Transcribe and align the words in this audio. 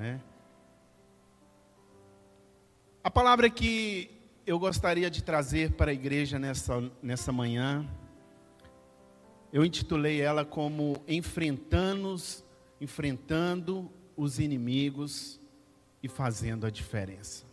Né? 0.00 0.18
A 3.04 3.10
palavra 3.10 3.50
que 3.50 4.10
eu 4.46 4.58
gostaria 4.58 5.10
de 5.10 5.22
trazer 5.22 5.72
para 5.72 5.90
a 5.90 5.94
igreja 5.94 6.38
nessa, 6.38 6.90
nessa 7.02 7.30
manhã, 7.30 7.86
eu 9.52 9.62
intitulei 9.62 10.22
ela 10.22 10.42
como 10.42 10.96
Enfrentando, 11.06 12.16
enfrentando 12.80 13.92
os 14.16 14.38
inimigos 14.38 15.38
e 16.02 16.08
fazendo 16.08 16.64
a 16.64 16.70
diferença. 16.70 17.44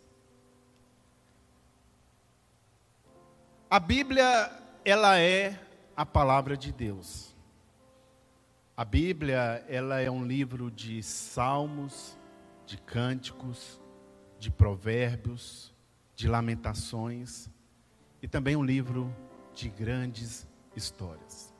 A 3.68 3.78
Bíblia, 3.78 4.50
ela 4.86 5.18
é 5.18 5.60
a 5.94 6.06
palavra 6.06 6.56
de 6.56 6.72
Deus. 6.72 7.36
A 8.74 8.86
Bíblia, 8.86 9.62
ela 9.68 10.00
é 10.00 10.10
um 10.10 10.24
livro 10.24 10.70
de 10.70 11.02
salmos, 11.02 12.17
de 12.68 12.76
cânticos, 12.76 13.80
de 14.38 14.50
provérbios, 14.50 15.74
de 16.14 16.28
lamentações 16.28 17.48
e 18.20 18.28
também 18.28 18.56
um 18.56 18.62
livro 18.62 19.10
de 19.54 19.70
grandes 19.70 20.46
histórias. 20.76 21.54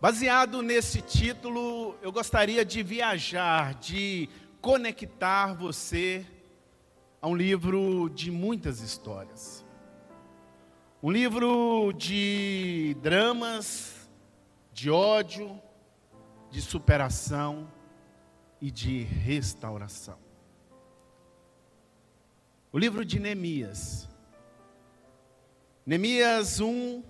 Baseado 0.00 0.60
nesse 0.60 1.00
título, 1.00 1.94
eu 2.02 2.10
gostaria 2.10 2.64
de 2.64 2.82
viajar, 2.82 3.74
de 3.74 4.28
conectar 4.60 5.54
você 5.54 6.26
a 7.22 7.28
um 7.28 7.36
livro 7.36 8.08
de 8.08 8.28
muitas 8.28 8.80
histórias. 8.80 9.64
Um 11.00 11.12
livro 11.12 11.92
de 11.92 12.96
dramas, 13.00 14.10
de 14.72 14.90
ódio, 14.90 15.56
de 16.50 16.60
superação 16.60 17.68
e 18.60 18.70
de 18.70 19.02
restauração. 19.02 20.18
O 22.72 22.78
livro 22.78 23.04
de 23.04 23.18
Neemias. 23.18 24.08
Neemias 25.84 26.60
1, 26.60 27.02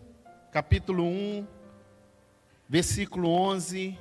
capítulo 0.52 1.04
1, 1.04 1.46
versículo 2.68 3.28
11. 3.28 3.98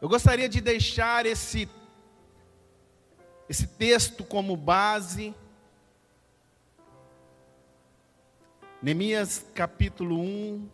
Eu 0.00 0.08
gostaria 0.08 0.48
de 0.48 0.60
deixar 0.60 1.26
esse, 1.26 1.68
esse 3.48 3.66
texto 3.66 4.22
como 4.22 4.56
base 4.56 5.34
Neemias 8.86 9.44
capítulo 9.54 10.20
1, 10.20 10.68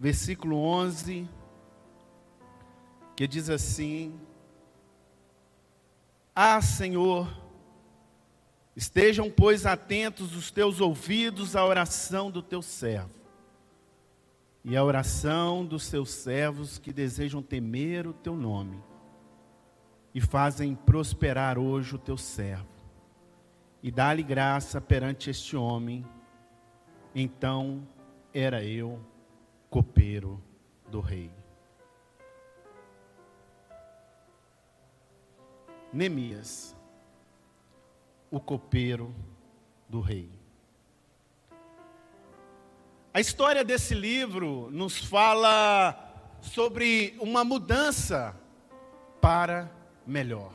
versículo 0.00 0.56
11, 0.56 1.28
que 3.16 3.26
diz 3.26 3.50
assim: 3.50 4.18
Ah, 6.34 6.60
Senhor, 6.60 7.28
estejam, 8.74 9.30
pois, 9.30 9.66
atentos 9.66 10.34
os 10.34 10.50
teus 10.50 10.80
ouvidos 10.80 11.54
à 11.54 11.64
oração 11.64 12.30
do 12.30 12.42
teu 12.42 12.60
servo 12.60 13.14
e 14.64 14.76
à 14.76 14.82
oração 14.82 15.64
dos 15.64 15.84
seus 15.84 16.10
servos 16.10 16.78
que 16.78 16.92
desejam 16.92 17.40
temer 17.40 18.06
o 18.06 18.12
teu 18.12 18.34
nome 18.34 18.82
e 20.14 20.20
fazem 20.20 20.74
prosperar 20.74 21.58
hoje 21.58 21.94
o 21.94 21.98
teu 21.98 22.16
servo. 22.16 22.66
E 23.82 23.90
dá-lhe 23.90 24.22
graça 24.22 24.80
perante 24.80 25.30
este 25.30 25.56
homem 25.56 26.04
então 27.14 27.86
era 28.32 28.64
eu 28.64 28.98
copeiro 29.70 30.42
do 30.90 31.00
rei. 31.00 31.30
Neemias, 35.94 36.74
o 38.28 38.40
copeiro 38.40 39.14
do 39.88 40.00
rei. 40.00 40.28
A 43.12 43.20
história 43.20 43.64
desse 43.64 43.94
livro 43.94 44.68
nos 44.72 44.98
fala 44.98 45.96
sobre 46.40 47.16
uma 47.20 47.44
mudança 47.44 48.34
para 49.20 49.70
melhor. 50.04 50.52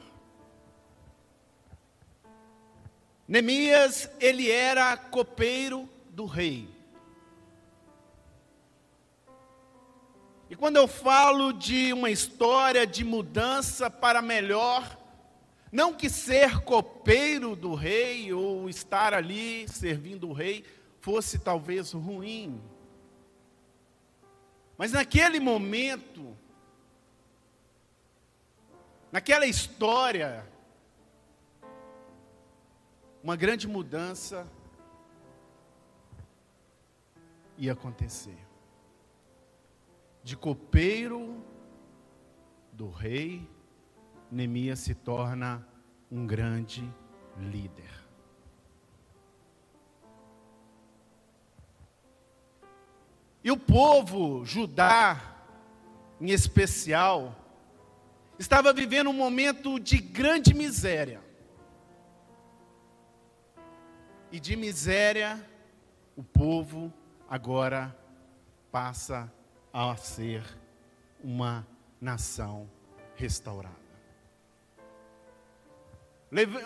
Neemias, 3.25 4.09
ele 4.19 4.51
era 4.51 4.97
copeiro 4.97 5.87
do 6.09 6.25
rei. 6.25 6.67
E 10.49 10.55
quando 10.57 10.75
eu 10.75 10.87
falo 10.87 11.53
de 11.53 11.93
uma 11.93 12.09
história 12.09 12.85
de 12.85 13.05
mudança 13.05 13.89
para 13.89 14.21
melhor, 14.21 14.98
não 15.71 15.93
que 15.93 16.09
ser 16.09 16.61
copeiro 16.61 17.55
do 17.55 17.75
rei 17.75 18.33
ou 18.33 18.69
estar 18.69 19.13
ali 19.13 19.67
servindo 19.67 20.27
o 20.27 20.33
rei 20.33 20.65
fosse 20.99 21.39
talvez 21.39 21.91
ruim. 21.91 22.61
Mas 24.77 24.93
naquele 24.93 25.39
momento, 25.39 26.35
naquela 29.11 29.45
história, 29.45 30.47
uma 33.21 33.35
grande 33.35 33.67
mudança 33.67 34.47
ia 37.57 37.73
acontecer. 37.73 38.37
De 40.23 40.35
copeiro 40.35 41.43
do 42.71 42.89
rei, 42.89 43.47
Neemias 44.31 44.79
se 44.79 44.93
torna 44.93 45.65
um 46.11 46.25
grande 46.25 46.87
líder. 47.37 47.89
E 53.43 53.51
o 53.51 53.57
povo 53.57 54.45
Judá, 54.45 55.19
em 56.19 56.29
especial, 56.29 57.35
estava 58.37 58.73
vivendo 58.73 59.09
um 59.09 59.13
momento 59.13 59.79
de 59.79 59.97
grande 59.97 60.53
miséria. 60.53 61.21
E 64.31 64.39
de 64.39 64.55
miséria, 64.55 65.43
o 66.15 66.23
povo 66.23 66.93
agora 67.27 67.97
passa 68.71 69.31
a 69.73 69.95
ser 69.95 70.43
uma 71.23 71.65
nação 71.99 72.69
restaurada. 73.15 73.78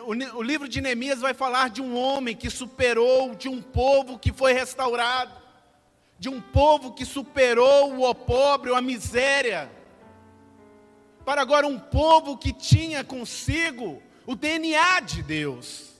O 0.06 0.44
livro 0.44 0.68
de 0.68 0.82
Neemias 0.82 1.22
vai 1.22 1.34
falar 1.34 1.70
de 1.70 1.82
um 1.82 1.98
homem 1.98 2.36
que 2.36 2.50
superou, 2.50 3.34
de 3.34 3.48
um 3.48 3.62
povo 3.62 4.20
que 4.20 4.34
foi 4.34 4.52
restaurado, 4.52 5.42
de 6.20 6.28
um 6.28 6.42
povo 6.42 6.94
que 6.94 7.06
superou 7.06 7.94
o 7.94 8.10
opróbrio, 8.10 8.76
a 8.76 8.82
miséria, 8.82 9.72
para 11.24 11.42
agora 11.42 11.66
um 11.66 11.80
povo 11.80 12.38
que 12.38 12.52
tinha 12.52 13.06
consigo 13.06 14.04
o 14.26 14.36
DNA 14.36 15.00
de 15.00 15.24
Deus. 15.24 15.94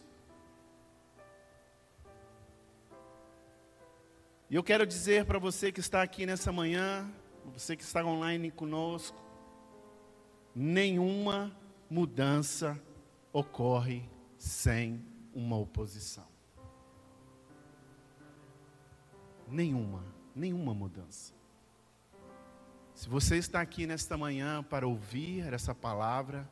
E 4.50 4.56
eu 4.56 4.64
quero 4.64 4.86
dizer 4.86 5.26
para 5.26 5.40
você 5.40 5.72
que 5.72 5.80
está 5.80 6.02
aqui 6.02 6.26
nessa 6.26 6.52
manhã, 6.52 7.10
você 7.54 7.78
que 7.78 7.84
está 7.84 8.06
online 8.06 8.52
conosco, 8.52 9.18
nenhuma 10.54 11.56
mudança 11.90 12.80
ocorre 13.34 14.10
sem 14.38 15.06
uma 15.34 15.58
oposição. 15.58 16.28
Nenhuma, 19.48 20.06
nenhuma 20.34 20.74
mudança. 20.74 21.34
Se 22.94 23.10
você 23.10 23.38
está 23.38 23.60
aqui 23.60 23.86
nesta 23.86 24.16
manhã 24.16 24.64
para 24.64 24.88
ouvir 24.88 25.52
essa 25.52 25.76
palavra 25.76 26.50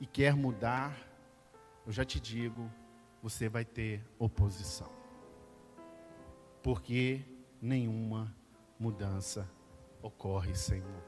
e 0.00 0.06
quer 0.06 0.34
mudar, 0.34 0.96
eu 1.84 1.92
já 1.92 2.04
te 2.04 2.18
digo, 2.18 2.70
você 3.20 3.48
vai 3.48 3.64
ter 3.64 4.02
oposição 4.18 4.98
porque 6.62 7.24
nenhuma 7.62 8.34
mudança 8.78 9.48
ocorre 10.02 10.54
sem 10.54 10.82
uma 10.82 11.00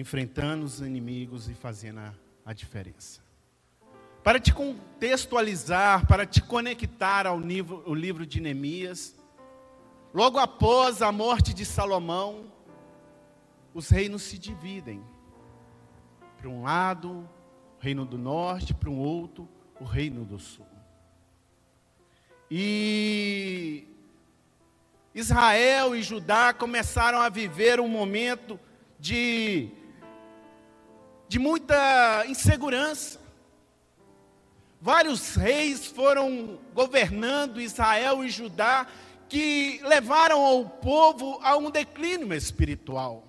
Enfrentando 0.00 0.64
os 0.64 0.80
inimigos 0.80 1.46
e 1.50 1.52
fazendo 1.52 1.98
a, 1.98 2.14
a 2.46 2.54
diferença. 2.54 3.20
Para 4.24 4.40
te 4.40 4.50
contextualizar, 4.50 6.06
para 6.06 6.24
te 6.24 6.40
conectar 6.40 7.26
ao 7.26 7.38
livro, 7.38 7.82
ao 7.86 7.94
livro 7.94 8.24
de 8.24 8.40
Neemias, 8.40 9.14
logo 10.14 10.38
após 10.38 11.02
a 11.02 11.12
morte 11.12 11.52
de 11.52 11.66
Salomão, 11.66 12.50
os 13.74 13.90
reinos 13.90 14.22
se 14.22 14.38
dividem. 14.38 15.04
Para 16.38 16.48
um 16.48 16.62
lado, 16.62 17.28
o 17.78 17.82
reino 17.82 18.06
do 18.06 18.16
norte, 18.16 18.72
para 18.72 18.88
um 18.88 18.98
outro, 18.98 19.46
o 19.78 19.84
reino 19.84 20.24
do 20.24 20.38
sul. 20.38 20.66
E 22.50 23.86
Israel 25.14 25.94
e 25.94 26.02
Judá 26.02 26.54
começaram 26.54 27.20
a 27.20 27.28
viver 27.28 27.80
um 27.80 27.88
momento 27.88 28.58
de, 28.98 29.70
de 31.30 31.38
muita 31.38 32.26
insegurança. 32.26 33.20
Vários 34.80 35.36
reis 35.36 35.86
foram 35.86 36.58
governando 36.74 37.60
Israel 37.60 38.24
e 38.24 38.28
Judá 38.28 38.84
que 39.28 39.80
levaram 39.84 40.60
o 40.60 40.68
povo 40.68 41.38
a 41.40 41.56
um 41.56 41.70
declínio 41.70 42.34
espiritual. 42.34 43.22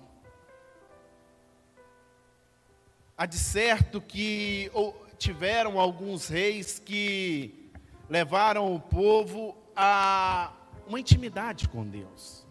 Há 3.16 3.24
de 3.24 3.38
certo 3.38 4.00
que 4.00 4.68
tiveram 5.16 5.78
alguns 5.78 6.26
reis 6.26 6.80
que 6.84 7.70
levaram 8.10 8.74
o 8.74 8.80
povo 8.80 9.56
a 9.76 10.52
uma 10.88 10.98
intimidade 10.98 11.68
com 11.68 11.86
Deus. 11.86 12.44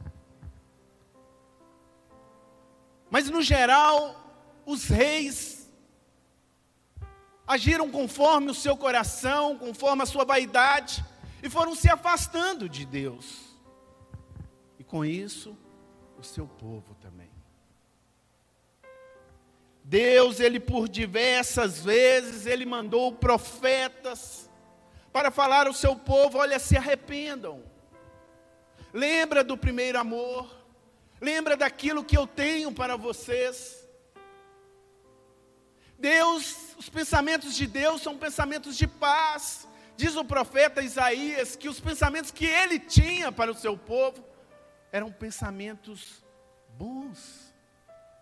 Mas 3.09 3.29
no 3.29 3.41
geral, 3.41 4.20
os 4.65 4.85
reis 4.85 5.69
agiram 7.47 7.89
conforme 7.89 8.51
o 8.51 8.55
seu 8.55 8.77
coração, 8.77 9.57
conforme 9.57 10.03
a 10.03 10.05
sua 10.05 10.23
vaidade, 10.23 11.03
e 11.43 11.49
foram 11.49 11.75
se 11.75 11.89
afastando 11.89 12.69
de 12.69 12.85
Deus. 12.85 13.57
E 14.79 14.83
com 14.83 15.03
isso, 15.03 15.57
o 16.17 16.23
seu 16.23 16.47
povo 16.47 16.95
também. 17.01 17.29
Deus, 19.83 20.39
ele 20.39 20.59
por 20.59 20.87
diversas 20.87 21.83
vezes, 21.83 22.45
ele 22.45 22.65
mandou 22.65 23.11
profetas 23.11 24.49
para 25.11 25.31
falar 25.31 25.67
ao 25.67 25.73
seu 25.73 25.95
povo: 25.95 26.37
olha, 26.37 26.59
se 26.59 26.77
arrependam. 26.77 27.63
Lembra 28.93 29.43
do 29.43 29.57
primeiro 29.57 29.99
amor. 29.99 30.49
Lembra 31.19 31.55
daquilo 31.55 32.03
que 32.03 32.17
eu 32.17 32.25
tenho 32.25 32.71
para 32.71 32.95
vocês. 32.95 33.80
Deus, 36.01 36.75
os 36.79 36.89
pensamentos 36.89 37.55
de 37.55 37.67
Deus 37.67 38.01
são 38.01 38.17
pensamentos 38.17 38.75
de 38.75 38.87
paz. 38.87 39.67
Diz 39.95 40.15
o 40.15 40.25
profeta 40.25 40.81
Isaías 40.81 41.55
que 41.55 41.69
os 41.69 41.79
pensamentos 41.79 42.31
que 42.31 42.45
ele 42.45 42.79
tinha 42.79 43.31
para 43.31 43.51
o 43.51 43.55
seu 43.55 43.77
povo 43.77 44.25
eram 44.91 45.11
pensamentos 45.11 46.25
bons, 46.75 47.53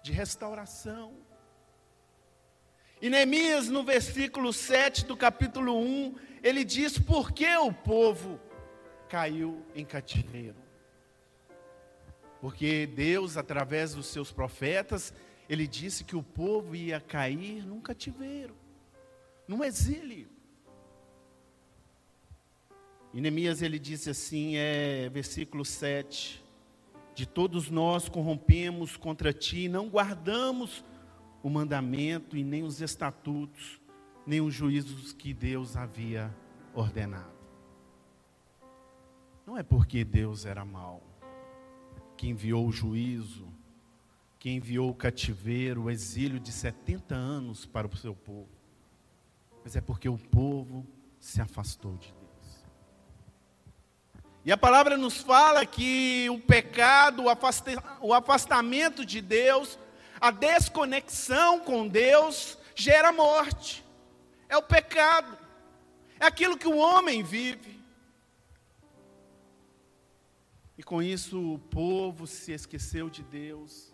de 0.03 0.11
restauração. 0.11 1.13
E 3.01 3.09
Neemias, 3.09 3.69
no 3.69 3.81
versículo 3.81 4.51
7 4.51 5.05
do 5.05 5.15
capítulo 5.15 5.79
1, 5.79 6.15
ele 6.43 6.65
diz 6.65 6.99
por 6.99 7.31
que 7.31 7.55
o 7.55 7.71
povo 7.71 8.37
caiu 9.07 9.65
em 9.73 9.85
cativeiro. 9.85 10.57
Porque 12.41 12.85
Deus, 12.87 13.37
através 13.37 13.93
dos 13.93 14.07
seus 14.07 14.31
profetas, 14.31 15.13
ele 15.49 15.65
disse 15.65 16.03
que 16.03 16.15
o 16.15 16.21
povo 16.21 16.75
ia 16.75 17.01
cair 17.01 17.65
num 17.65 17.81
cativeiro, 17.81 18.55
num 19.47 19.63
exílio. 19.63 20.29
E 23.11 23.19
Neemias 23.19 23.63
ele 23.63 23.79
disse 23.79 24.11
assim, 24.11 24.55
é 24.55 25.09
versículo 25.09 25.65
7: 25.65 26.45
De 27.15 27.25
todos 27.25 27.71
nós 27.71 28.07
corrompemos 28.07 28.95
contra 28.95 29.33
ti, 29.33 29.67
não 29.67 29.89
guardamos 29.89 30.85
o 31.41 31.49
mandamento 31.49 32.37
e 32.37 32.43
nem 32.43 32.61
os 32.61 32.79
estatutos, 32.79 33.81
nem 34.27 34.41
os 34.41 34.53
juízos 34.53 35.13
que 35.13 35.33
Deus 35.33 35.75
havia 35.75 36.31
ordenado. 36.75 37.39
Não 39.47 39.57
é 39.57 39.63
porque 39.63 40.05
Deus 40.05 40.45
era 40.45 40.63
mau, 40.63 41.01
que 42.15 42.27
enviou 42.27 42.67
o 42.67 42.71
juízo, 42.71 43.47
que 44.39 44.49
enviou 44.49 44.89
o 44.89 44.95
cativeiro, 44.95 45.83
o 45.83 45.91
exílio 45.91 46.39
de 46.39 46.51
70 46.51 47.13
anos 47.13 47.65
para 47.65 47.85
o 47.85 47.97
seu 47.97 48.15
povo, 48.15 48.49
mas 49.63 49.75
é 49.75 49.81
porque 49.81 50.07
o 50.07 50.17
povo 50.17 50.87
se 51.19 51.41
afastou 51.41 51.97
de 51.97 52.13
Deus. 52.13 52.19
E 54.45 54.51
a 54.51 54.57
palavra 54.57 54.97
nos 54.97 55.17
fala 55.17 55.65
que 55.65 56.29
o 56.29 56.39
pecado, 56.39 57.25
o 58.01 58.13
afastamento 58.13 59.05
de 59.05 59.19
Deus, 59.19 59.77
a 60.19 60.31
desconexão 60.31 61.59
com 61.59 61.85
Deus 61.85 62.57
gera 62.73 63.11
morte. 63.11 63.85
É 64.47 64.55
o 64.55 64.63
pecado. 64.63 65.37
É 66.17 66.25
aquilo 66.25 66.57
que 66.57 66.67
o 66.67 66.77
homem 66.77 67.21
vive. 67.21 67.79
E 70.77 70.83
com 70.83 71.01
isso 71.03 71.55
o 71.55 71.59
povo 71.59 72.25
se 72.25 72.53
esqueceu 72.53 73.09
de 73.09 73.21
Deus, 73.21 73.88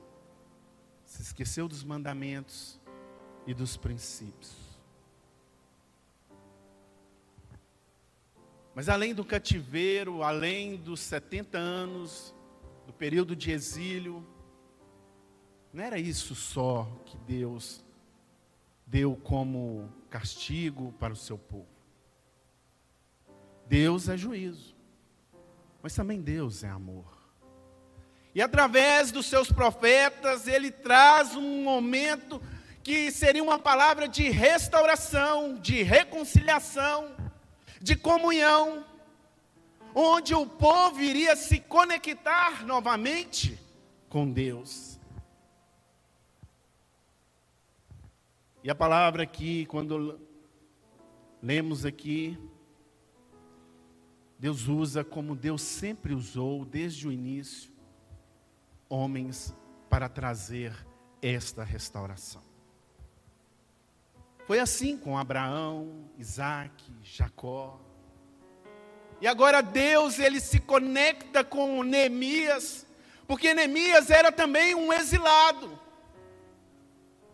esqueceu 1.25 1.67
dos 1.67 1.83
mandamentos 1.83 2.79
e 3.47 3.53
dos 3.53 3.75
princípios. 3.75 4.55
Mas 8.75 8.89
além 8.89 9.13
do 9.15 9.25
cativeiro, 9.25 10.21
além 10.21 10.75
dos 10.75 10.99
70 10.99 11.57
anos, 11.57 12.35
do 12.85 12.93
período 12.93 13.35
de 13.35 13.49
exílio, 13.49 14.23
não 15.73 15.83
era 15.83 15.97
isso 15.97 16.35
só 16.35 16.85
que 17.05 17.17
Deus 17.17 17.83
deu 18.85 19.15
como 19.15 19.91
castigo 20.11 20.93
para 20.99 21.13
o 21.13 21.17
seu 21.17 21.39
povo. 21.39 21.67
Deus 23.67 24.09
é 24.09 24.15
juízo, 24.15 24.75
mas 25.81 25.95
também 25.95 26.21
Deus 26.21 26.63
é 26.63 26.69
amor. 26.69 27.14
E 28.35 28.41
através 28.41 29.13
dos 29.13 29.27
seus 29.27 29.49
profetas, 29.49 30.45
ele 30.45 30.69
traz 30.69 31.37
um 31.37 31.63
momento 31.63 32.41
que 32.83 33.09
seria 33.09 33.41
uma 33.41 33.57
palavra 33.57 34.09
de 34.09 34.29
restauração, 34.29 35.55
de 35.55 35.81
reconciliação, 35.81 37.15
de 37.81 37.95
comunhão, 37.95 38.85
onde 39.95 40.35
o 40.35 40.45
povo 40.45 40.99
iria 40.99 41.37
se 41.37 41.61
conectar 41.61 42.65
novamente 42.65 43.57
com 44.09 44.29
Deus. 44.29 44.99
E 48.61 48.69
a 48.69 48.75
palavra 48.75 49.23
aqui, 49.23 49.65
quando 49.67 50.19
lemos 51.41 51.85
aqui, 51.85 52.37
Deus 54.37 54.67
usa 54.67 55.05
como 55.05 55.37
Deus 55.37 55.61
sempre 55.61 56.13
usou 56.13 56.65
desde 56.65 57.07
o 57.07 57.11
início, 57.13 57.74
homens 58.89 59.53
para 59.89 60.09
trazer 60.09 60.73
esta 61.21 61.63
restauração. 61.63 62.41
Foi 64.45 64.59
assim 64.59 64.95
com 64.95 65.17
Abraão, 65.17 66.07
Isaac, 66.17 66.71
Jacó. 67.01 67.79
E 69.19 69.27
agora 69.27 69.61
Deus 69.61 70.19
ele 70.19 70.39
se 70.39 70.59
conecta 70.59 71.43
com 71.43 71.81
Neemias, 71.83 72.85
porque 73.27 73.53
Neemias 73.53 74.11
era 74.11 74.31
também 74.31 74.75
um 74.75 74.93
exilado. 74.93 75.79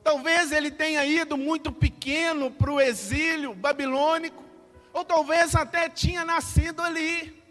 Talvez 0.03 0.51
ele 0.51 0.71
tenha 0.71 1.05
ido 1.05 1.37
muito 1.37 1.71
pequeno 1.71 2.49
para 2.49 2.71
o 2.71 2.79
exílio 2.79 3.53
babilônico, 3.53 4.43
ou 4.93 5.03
talvez 5.03 5.53
até 5.53 5.89
tinha 5.89 6.23
nascido 6.23 6.81
ali. 6.81 7.43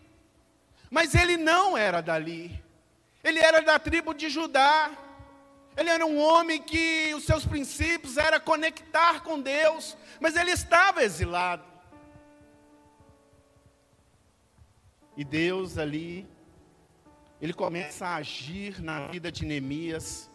Mas 0.91 1.15
ele 1.15 1.37
não 1.37 1.77
era 1.77 2.01
dali. 2.01 2.61
Ele 3.23 3.39
era 3.39 3.61
da 3.61 3.79
tribo 3.79 4.15
de 4.15 4.29
Judá. 4.29 4.91
Ele 5.77 5.91
era 5.91 6.05
um 6.05 6.19
homem 6.19 6.61
que 6.61 7.15
os 7.15 7.25
seus 7.25 7.47
princípios 7.47 8.17
era 8.17 8.41
conectar 8.41 9.23
com 9.23 9.41
Deus, 9.41 9.97
mas 10.21 10.37
ele 10.37 10.51
estava 10.51 11.03
exilado. 11.03 11.65
E 15.17 15.25
Deus 15.25 15.79
ali, 15.79 16.27
ele 17.41 17.53
começa 17.53 18.07
a 18.07 18.17
agir 18.17 18.81
na 18.81 19.07
vida 19.09 19.31
de 19.31 19.45
Neemias 19.45 20.31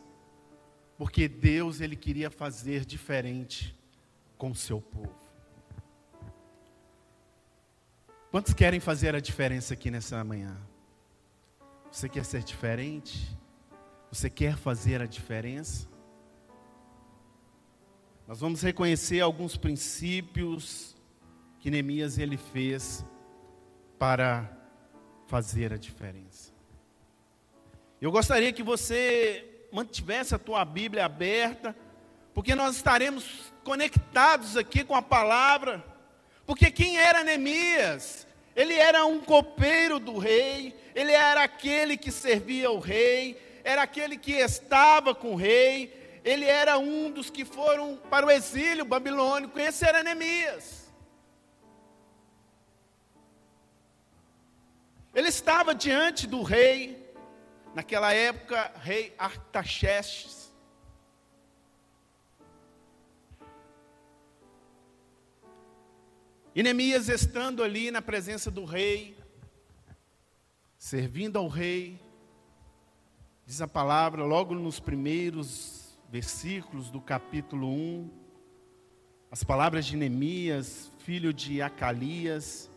porque 0.97 1.27
Deus 1.27 1.81
ele 1.81 1.95
queria 1.95 2.29
fazer 2.29 2.85
diferente 2.85 3.75
com 4.37 4.51
o 4.51 4.55
seu 4.55 4.81
povo. 4.81 5.15
Quantos 8.31 8.53
querem 8.53 8.79
fazer 8.79 9.15
a 9.15 9.19
diferença 9.19 9.73
aqui 9.73 9.89
nessa 9.89 10.23
manhã? 10.23 10.57
Você 11.95 12.09
quer 12.09 12.25
ser 12.25 12.43
diferente? 12.43 13.25
Você 14.11 14.29
quer 14.29 14.57
fazer 14.57 15.01
a 15.01 15.05
diferença? 15.05 15.87
Nós 18.27 18.41
vamos 18.41 18.61
reconhecer 18.61 19.21
alguns 19.21 19.55
princípios 19.55 20.93
que 21.57 21.71
Neemias 21.71 22.17
ele 22.17 22.35
fez 22.35 23.05
para 23.97 24.51
fazer 25.27 25.71
a 25.71 25.77
diferença. 25.77 26.51
Eu 28.01 28.11
gostaria 28.11 28.51
que 28.51 28.61
você 28.61 29.65
mantivesse 29.71 30.35
a 30.35 30.37
tua 30.37 30.65
Bíblia 30.65 31.05
aberta, 31.05 31.73
porque 32.33 32.55
nós 32.55 32.75
estaremos 32.75 33.53
conectados 33.63 34.57
aqui 34.57 34.83
com 34.83 34.95
a 34.95 35.01
palavra. 35.01 35.81
Porque 36.45 36.69
quem 36.69 36.97
era 36.97 37.23
Neemias? 37.23 38.27
Ele 38.53 38.73
era 38.73 39.05
um 39.05 39.21
copeiro 39.21 39.97
do 39.97 40.17
rei, 40.17 40.75
ele 40.95 41.11
era 41.11 41.43
aquele 41.43 41.97
que 41.97 42.09
servia 42.09 42.71
o 42.71 42.79
rei, 42.79 43.37
era 43.65 43.81
aquele 43.81 44.17
que 44.17 44.31
estava 44.31 45.13
com 45.13 45.33
o 45.33 45.35
rei, 45.35 46.21
ele 46.23 46.45
era 46.45 46.77
um 46.79 47.11
dos 47.11 47.29
que 47.29 47.43
foram 47.43 47.97
para 48.09 48.25
o 48.25 48.31
exílio 48.31 48.85
babilônico, 48.85 49.59
esse 49.59 49.85
era 49.85 50.01
Neemias. 50.01 50.89
Ele 55.13 55.27
estava 55.27 55.75
diante 55.75 56.25
do 56.25 56.41
rei, 56.41 57.13
naquela 57.73 58.13
época, 58.13 58.71
rei 58.81 59.13
Artaxerxes. 59.17 60.53
E 66.53 66.63
Neemias 66.63 67.09
estando 67.09 67.61
ali 67.61 67.91
na 67.91 68.01
presença 68.01 68.49
do 68.49 68.63
rei, 68.63 69.14
servindo 70.85 71.39
ao 71.39 71.47
rei, 71.47 71.99
diz 73.43 73.59
a 73.59 73.67
palavra 73.67 74.23
logo 74.23 74.53
nos 74.53 74.79
primeiros 74.79 75.97
versículos 76.11 76.91
do 76.91 77.01
capítulo 77.01 77.67
1, 77.67 78.07
as 79.31 79.43
palavras 79.43 79.87
de 79.87 79.97
Neemias, 79.97 80.91
filho 80.99 81.33
de 81.33 81.59
Acalias, 81.59 82.69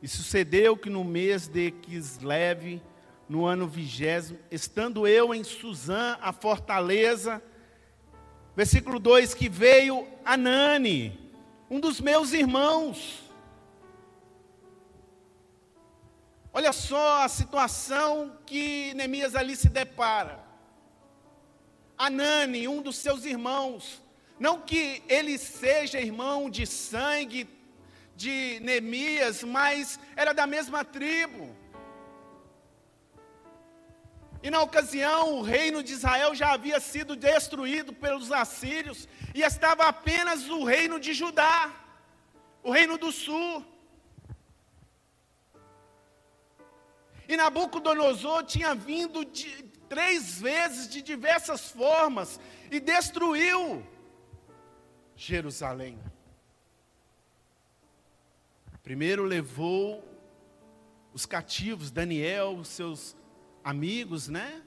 e 0.00 0.06
sucedeu 0.06 0.76
que 0.76 0.88
no 0.88 1.02
mês 1.02 1.48
de 1.48 1.72
Quisleve, 1.72 2.80
no 3.28 3.44
ano 3.44 3.66
vigésimo, 3.66 4.38
estando 4.52 5.04
eu 5.04 5.34
em 5.34 5.42
Suzã, 5.42 6.16
a 6.20 6.32
fortaleza, 6.32 7.42
versículo 8.54 9.00
2, 9.00 9.34
que 9.34 9.48
veio 9.48 10.06
Anani, 10.24 11.18
um 11.68 11.80
dos 11.80 12.00
meus 12.00 12.32
irmãos. 12.32 13.27
Olha 16.58 16.72
só 16.72 17.22
a 17.22 17.28
situação 17.28 18.36
que 18.44 18.92
Neemias 18.94 19.36
ali 19.36 19.54
se 19.54 19.68
depara. 19.68 20.44
Anani, 21.96 22.66
um 22.66 22.82
dos 22.82 22.96
seus 22.96 23.24
irmãos, 23.24 24.02
não 24.40 24.60
que 24.62 25.00
ele 25.08 25.38
seja 25.38 26.00
irmão 26.00 26.50
de 26.50 26.66
sangue 26.66 27.48
de 28.16 28.58
Neemias, 28.58 29.44
mas 29.44 30.00
era 30.16 30.32
da 30.32 30.48
mesma 30.48 30.84
tribo. 30.84 31.56
E 34.42 34.50
na 34.50 34.60
ocasião, 34.60 35.34
o 35.34 35.42
reino 35.42 35.80
de 35.80 35.92
Israel 35.92 36.34
já 36.34 36.50
havia 36.54 36.80
sido 36.80 37.14
destruído 37.14 37.92
pelos 37.92 38.32
assírios, 38.32 39.06
e 39.32 39.42
estava 39.42 39.84
apenas 39.84 40.48
o 40.48 40.64
reino 40.64 40.98
de 40.98 41.14
Judá, 41.14 41.70
o 42.64 42.72
reino 42.72 42.98
do 42.98 43.12
sul. 43.12 43.64
E 47.28 47.36
Nabucodonosor 47.36 48.42
tinha 48.44 48.74
vindo 48.74 49.22
de, 49.22 49.62
três 49.86 50.40
vezes 50.40 50.88
de 50.88 51.02
diversas 51.02 51.70
formas 51.70 52.40
e 52.70 52.80
destruiu 52.80 53.86
Jerusalém. 55.14 55.98
Primeiro 58.82 59.24
levou 59.24 60.02
os 61.12 61.26
cativos, 61.26 61.90
Daniel, 61.90 62.56
os 62.56 62.68
seus 62.68 63.14
amigos, 63.62 64.28
né? 64.28 64.62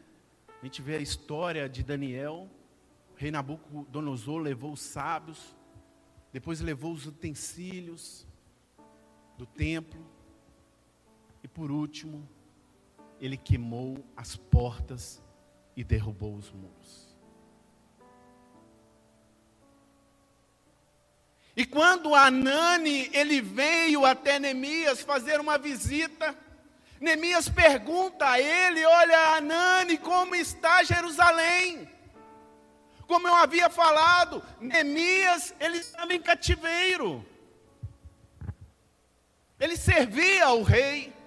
A 0.61 0.65
gente 0.65 0.83
vê 0.83 0.97
a 0.97 1.01
história 1.01 1.67
de 1.67 1.81
Daniel. 1.81 2.47
O 3.13 3.15
rei 3.15 3.31
Nabucodonosor 3.31 4.39
levou 4.39 4.73
os 4.73 4.81
sábios, 4.81 5.55
depois 6.31 6.61
levou 6.61 6.93
os 6.93 7.07
utensílios 7.07 8.27
do 9.35 9.47
templo, 9.47 10.05
e 11.43 11.47
por 11.47 11.71
último, 11.71 12.29
ele 13.21 13.37
queimou 13.37 14.03
as 14.17 14.35
portas 14.35 15.21
e 15.77 15.83
derrubou 15.83 16.35
os 16.35 16.51
muros. 16.51 17.15
E 21.55 21.63
quando 21.65 22.15
Anani 22.15 23.09
ele 23.13 23.39
veio 23.39 24.05
até 24.05 24.39
Neemias 24.39 25.01
fazer 25.01 25.39
uma 25.39 25.59
visita, 25.59 26.35
Neemias 26.99 27.47
pergunta 27.47 28.27
a 28.27 28.39
ele: 28.39 28.83
Olha, 28.83 29.35
Anani, 29.35 29.97
como 29.97 30.33
está 30.33 30.83
Jerusalém? 30.83 31.87
Como 33.05 33.27
eu 33.27 33.35
havia 33.35 33.69
falado, 33.69 34.41
Neemias, 34.59 35.53
ele 35.59 35.77
estava 35.77 36.13
em 36.13 36.21
cativeiro. 36.21 37.23
Ele 39.59 39.77
servia 39.77 40.45
ao 40.45 40.63
rei. 40.63 41.20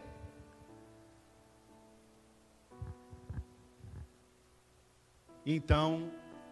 Então, 5.46 6.10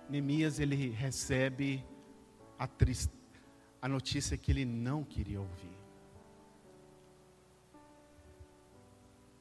Neemias 0.09 0.59
ele 0.59 0.91
recebe 0.91 1.85
a, 2.59 2.69
a 3.81 3.89
notícia 3.89 4.37
que 4.37 4.53
ele 4.53 4.65
não 4.65 5.03
queria 5.03 5.41
ouvir. 5.41 5.79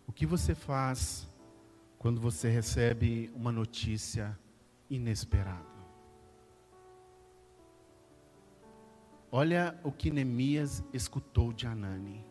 O 0.08 0.14
que 0.14 0.26
você 0.26 0.56
faz 0.56 1.28
quando 1.98 2.20
você 2.20 2.50
recebe 2.50 3.32
uma 3.36 3.52
notícia 3.52 4.38
inesperada? 4.90 5.72
Olha 9.32 9.80
o 9.84 9.92
que 9.92 10.12
Neemias 10.12 10.84
escutou 10.94 11.54
de 11.54 11.66
Anani. 11.66 12.26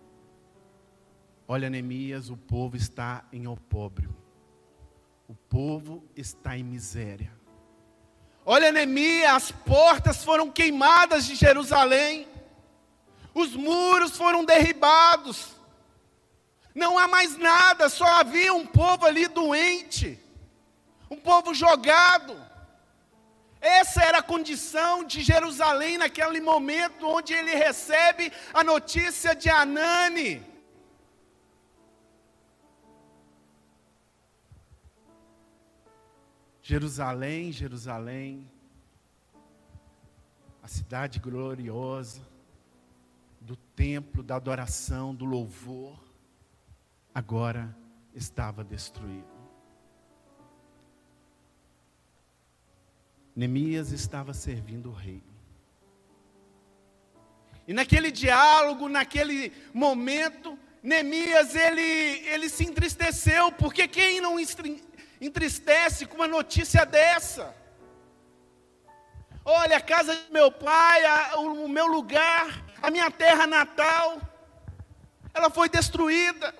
Olha, 1.48 1.68
Neemias, 1.70 2.30
o 2.30 2.36
povo 2.36 2.76
está 2.76 3.26
em 3.32 3.46
opróbrio. 3.46 4.19
O 5.30 5.36
povo 5.48 6.04
está 6.16 6.58
em 6.58 6.64
miséria. 6.64 7.32
Olha, 8.44 8.72
Neemias, 8.72 9.30
as 9.30 9.52
portas 9.52 10.24
foram 10.24 10.50
queimadas 10.50 11.24
de 11.24 11.36
Jerusalém. 11.36 12.26
Os 13.32 13.54
muros 13.54 14.16
foram 14.16 14.44
derribados. 14.44 15.50
Não 16.74 16.98
há 16.98 17.06
mais 17.06 17.36
nada, 17.36 17.88
só 17.88 18.06
havia 18.06 18.52
um 18.52 18.66
povo 18.66 19.06
ali 19.06 19.28
doente, 19.28 20.18
um 21.08 21.16
povo 21.16 21.54
jogado. 21.54 22.36
Essa 23.60 24.02
era 24.02 24.18
a 24.18 24.22
condição 24.22 25.04
de 25.04 25.22
Jerusalém 25.22 25.96
naquele 25.96 26.40
momento 26.40 27.06
onde 27.06 27.34
ele 27.34 27.54
recebe 27.54 28.32
a 28.52 28.64
notícia 28.64 29.32
de 29.32 29.48
Anani. 29.48 30.44
Jerusalém, 36.70 37.50
Jerusalém, 37.50 38.48
a 40.62 40.68
cidade 40.68 41.18
gloriosa 41.18 42.22
do 43.40 43.56
templo, 43.56 44.22
da 44.22 44.36
adoração, 44.36 45.12
do 45.12 45.24
louvor 45.24 45.98
agora 47.12 47.76
estava 48.14 48.62
destruído. 48.62 49.26
Neemias 53.34 53.90
estava 53.90 54.32
servindo 54.32 54.90
o 54.90 54.94
rei. 54.94 55.24
E 57.66 57.72
naquele 57.72 58.12
diálogo, 58.12 58.88
naquele 58.88 59.52
momento, 59.74 60.56
Neemias 60.80 61.56
ele, 61.56 61.82
ele 62.28 62.48
se 62.48 62.64
entristeceu, 62.64 63.50
porque 63.50 63.88
quem 63.88 64.20
não 64.20 64.38
entristece 65.20 66.06
com 66.06 66.16
uma 66.16 66.26
notícia 66.26 66.84
dessa? 66.86 67.54
Olha, 69.44 69.76
a 69.76 69.80
casa 69.80 70.14
de 70.14 70.32
meu 70.32 70.50
pai, 70.50 71.04
a, 71.04 71.38
o 71.38 71.68
meu 71.68 71.86
lugar, 71.86 72.64
a 72.80 72.90
minha 72.90 73.10
terra 73.10 73.46
natal, 73.46 74.20
ela 75.34 75.50
foi 75.50 75.68
destruída. 75.68 76.54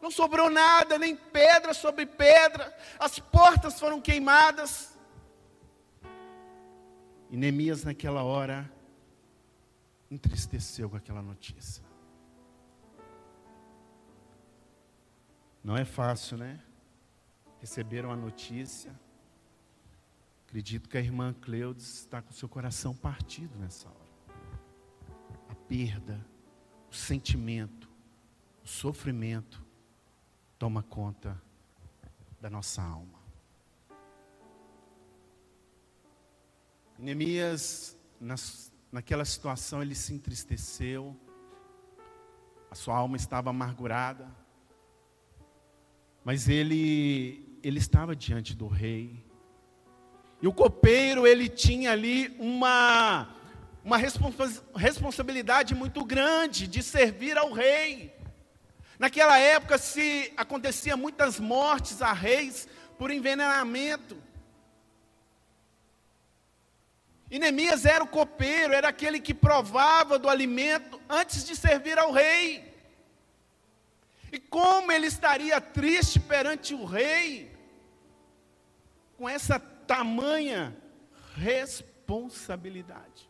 Não 0.00 0.10
sobrou 0.10 0.50
nada, 0.50 0.98
nem 0.98 1.16
pedra 1.16 1.74
sobre 1.74 2.06
pedra. 2.06 2.76
As 2.98 3.18
portas 3.18 3.78
foram 3.78 4.00
queimadas. 4.00 4.96
E 7.30 7.36
Neemias, 7.36 7.82
naquela 7.82 8.22
hora, 8.22 8.70
entristeceu 10.10 10.88
com 10.88 10.96
aquela 10.96 11.22
notícia. 11.22 11.84
Não 15.62 15.76
é 15.76 15.84
fácil, 15.84 16.36
né? 16.36 16.60
Receberam 17.66 18.12
a 18.12 18.16
notícia. 18.16 18.94
Acredito 20.46 20.88
que 20.88 20.96
a 20.96 21.00
irmã 21.00 21.34
Cleudes 21.34 21.98
está 21.98 22.22
com 22.22 22.32
seu 22.32 22.48
coração 22.48 22.94
partido 22.94 23.58
nessa 23.58 23.88
hora. 23.88 24.38
A 25.48 25.54
perda, 25.66 26.24
o 26.88 26.94
sentimento, 26.94 27.90
o 28.62 28.68
sofrimento 28.68 29.66
toma 30.56 30.80
conta 30.80 31.42
da 32.40 32.48
nossa 32.48 32.80
alma. 32.80 33.18
Neemias, 36.96 37.98
naquela 38.92 39.24
situação, 39.24 39.82
ele 39.82 39.96
se 39.96 40.14
entristeceu. 40.14 41.16
a 42.70 42.76
sua 42.76 42.96
alma 42.96 43.16
estava 43.16 43.50
amargurada, 43.50 44.32
mas 46.24 46.48
ele, 46.48 47.45
ele 47.62 47.78
estava 47.78 48.14
diante 48.14 48.54
do 48.54 48.66
rei. 48.66 49.24
E 50.40 50.46
o 50.46 50.52
copeiro, 50.52 51.26
ele 51.26 51.48
tinha 51.48 51.92
ali 51.92 52.34
uma, 52.38 53.28
uma 53.84 53.96
responsabilidade 53.96 55.74
muito 55.74 56.04
grande 56.04 56.66
de 56.66 56.82
servir 56.82 57.38
ao 57.38 57.52
rei. 57.52 58.14
Naquela 58.98 59.38
época 59.38 59.78
se 59.78 60.32
acontecia 60.36 60.96
muitas 60.96 61.38
mortes 61.40 62.00
a 62.02 62.12
reis 62.12 62.68
por 62.98 63.10
envenenamento. 63.10 64.16
E 67.30 67.38
Neemias 67.38 67.84
era 67.84 68.04
o 68.04 68.08
copeiro, 68.08 68.72
era 68.72 68.88
aquele 68.88 69.18
que 69.18 69.34
provava 69.34 70.18
do 70.18 70.28
alimento 70.28 71.00
antes 71.08 71.44
de 71.44 71.56
servir 71.56 71.98
ao 71.98 72.12
rei. 72.12 72.75
E 74.32 74.38
como 74.38 74.90
ele 74.92 75.06
estaria 75.06 75.60
triste 75.60 76.18
perante 76.20 76.74
o 76.74 76.84
rei, 76.84 77.54
com 79.16 79.28
essa 79.28 79.58
tamanha 79.58 80.76
responsabilidade. 81.34 83.28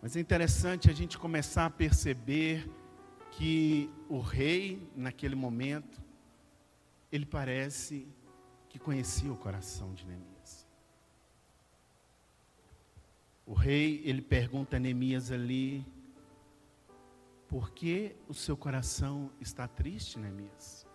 Mas 0.00 0.16
é 0.16 0.20
interessante 0.20 0.88
a 0.88 0.92
gente 0.94 1.18
começar 1.18 1.66
a 1.66 1.70
perceber 1.70 2.70
que 3.32 3.90
o 4.08 4.20
rei, 4.20 4.90
naquele 4.94 5.34
momento, 5.34 6.00
ele 7.10 7.26
parece 7.26 8.06
que 8.68 8.78
conhecia 8.78 9.32
o 9.32 9.36
coração 9.36 9.92
de 9.94 10.06
Neemias. 10.06 10.27
O 13.48 13.54
rei, 13.54 14.02
ele 14.04 14.20
pergunta 14.20 14.76
a 14.76 14.78
Neemias 14.78 15.32
ali, 15.32 15.82
por 17.48 17.70
que 17.70 18.14
o 18.28 18.34
seu 18.34 18.58
coração 18.58 19.32
está 19.40 19.66
triste, 19.66 20.18
Neemias? 20.18 20.86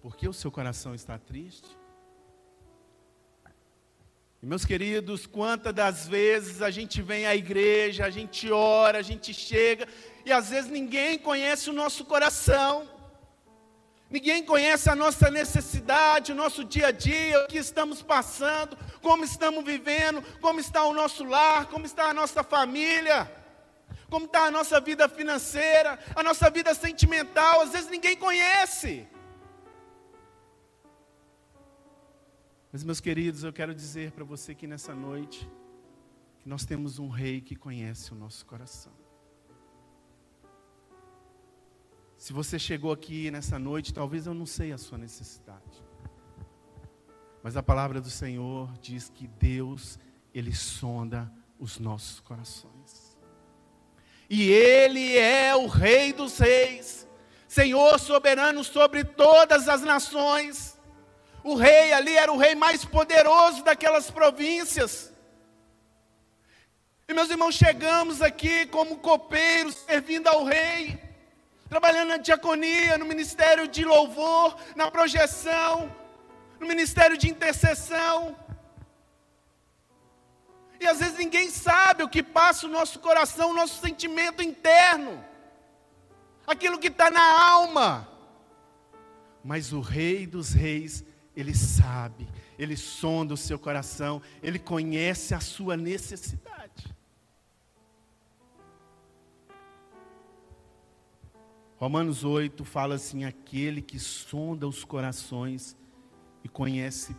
Por 0.00 0.16
que 0.16 0.26
o 0.26 0.32
seu 0.32 0.50
coração 0.50 0.94
está 0.94 1.18
triste? 1.18 1.76
E 4.42 4.46
meus 4.46 4.64
queridos, 4.64 5.26
quantas 5.26 5.74
das 5.74 6.08
vezes 6.08 6.62
a 6.62 6.70
gente 6.70 7.02
vem 7.02 7.26
à 7.26 7.36
igreja, 7.36 8.06
a 8.06 8.10
gente 8.10 8.50
ora, 8.50 8.96
a 8.96 9.02
gente 9.02 9.34
chega, 9.34 9.86
e 10.24 10.32
às 10.32 10.48
vezes 10.48 10.70
ninguém 10.70 11.18
conhece 11.18 11.68
o 11.68 11.74
nosso 11.74 12.06
coração, 12.06 12.88
ninguém 14.10 14.44
conhece 14.44 14.90
a 14.90 14.96
nossa 14.96 15.30
necessidade, 15.30 16.32
o 16.32 16.34
nosso 16.34 16.64
dia 16.64 16.88
a 16.88 16.90
dia, 16.90 17.44
o 17.44 17.46
que 17.46 17.58
estamos 17.58 18.02
passando, 18.02 18.76
como 19.00 19.24
estamos 19.24 19.64
vivendo, 19.64 20.20
como 20.40 20.58
está 20.58 20.84
o 20.84 20.92
nosso 20.92 21.24
lar, 21.24 21.66
como 21.66 21.86
está 21.86 22.10
a 22.10 22.14
nossa 22.14 22.42
família, 22.42 23.30
como 24.10 24.26
está 24.26 24.46
a 24.46 24.50
nossa 24.50 24.80
vida 24.80 25.08
financeira, 25.08 25.98
a 26.14 26.22
nossa 26.22 26.50
vida 26.50 26.74
sentimental, 26.74 27.60
às 27.60 27.70
vezes 27.70 27.88
ninguém 27.88 28.16
conhece. 28.16 29.06
Mas, 32.72 32.84
meus 32.84 33.00
queridos, 33.00 33.42
eu 33.42 33.52
quero 33.52 33.74
dizer 33.74 34.12
para 34.12 34.24
você 34.24 34.54
que 34.54 34.66
nessa 34.66 34.94
noite, 34.94 35.48
que 36.40 36.48
nós 36.48 36.64
temos 36.64 36.98
um 36.98 37.08
rei 37.08 37.40
que 37.40 37.56
conhece 37.56 38.12
o 38.12 38.14
nosso 38.14 38.46
coração. 38.46 38.99
Se 42.20 42.34
você 42.34 42.58
chegou 42.58 42.92
aqui 42.92 43.30
nessa 43.30 43.58
noite, 43.58 43.94
talvez 43.94 44.26
eu 44.26 44.34
não 44.34 44.44
sei 44.44 44.72
a 44.72 44.76
sua 44.76 44.98
necessidade. 44.98 45.82
Mas 47.42 47.56
a 47.56 47.62
palavra 47.62 47.98
do 47.98 48.10
Senhor 48.10 48.70
diz 48.82 49.08
que 49.08 49.26
Deus, 49.26 49.98
Ele 50.34 50.54
sonda 50.54 51.32
os 51.58 51.78
nossos 51.78 52.20
corações. 52.20 53.16
E 54.28 54.50
Ele 54.50 55.16
é 55.16 55.56
o 55.56 55.66
Rei 55.66 56.12
dos 56.12 56.36
Reis, 56.36 57.08
Senhor 57.48 57.98
soberano 57.98 58.62
sobre 58.64 59.02
todas 59.02 59.66
as 59.66 59.80
nações. 59.80 60.78
O 61.42 61.54
rei 61.54 61.94
ali 61.94 62.18
era 62.18 62.30
o 62.30 62.36
rei 62.36 62.54
mais 62.54 62.84
poderoso 62.84 63.64
daquelas 63.64 64.10
províncias. 64.10 65.10
E 67.08 67.14
meus 67.14 67.30
irmãos, 67.30 67.54
chegamos 67.54 68.20
aqui 68.20 68.66
como 68.66 68.98
copeiros, 68.98 69.74
servindo 69.74 70.28
ao 70.28 70.44
rei, 70.44 71.09
trabalhando 71.70 72.08
na 72.08 72.16
diaconia, 72.16 72.98
no 72.98 73.06
ministério 73.06 73.68
de 73.68 73.84
louvor, 73.84 74.56
na 74.74 74.90
projeção, 74.90 75.94
no 76.58 76.66
ministério 76.66 77.16
de 77.16 77.30
intercessão. 77.30 78.36
E 80.80 80.86
às 80.86 80.98
vezes 80.98 81.16
ninguém 81.16 81.48
sabe 81.48 82.02
o 82.02 82.08
que 82.08 82.22
passa 82.24 82.66
o 82.66 82.70
nosso 82.70 82.98
coração, 82.98 83.50
o 83.50 83.54
nosso 83.54 83.80
sentimento 83.80 84.42
interno, 84.42 85.24
aquilo 86.44 86.78
que 86.78 86.88
está 86.88 87.08
na 87.08 87.50
alma. 87.52 88.08
Mas 89.44 89.72
o 89.72 89.80
Rei 89.80 90.26
dos 90.26 90.52
Reis 90.52 91.04
ele 91.36 91.54
sabe, 91.54 92.28
Ele 92.58 92.76
sonda 92.76 93.32
o 93.34 93.36
seu 93.36 93.58
coração, 93.58 94.20
Ele 94.42 94.58
conhece 94.58 95.34
a 95.34 95.40
sua 95.40 95.76
necessidade. 95.76 96.59
Romanos 101.80 102.24
8 102.24 102.62
fala 102.62 102.96
assim: 102.96 103.24
aquele 103.24 103.80
que 103.80 103.98
sonda 103.98 104.68
os 104.68 104.84
corações 104.84 105.74
e 106.44 106.48
conhece 106.48 107.16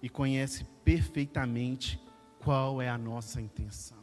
e 0.00 0.08
conhece 0.08 0.64
perfeitamente 0.84 2.00
qual 2.38 2.80
é 2.80 2.88
a 2.88 2.96
nossa 2.96 3.40
intenção. 3.40 3.98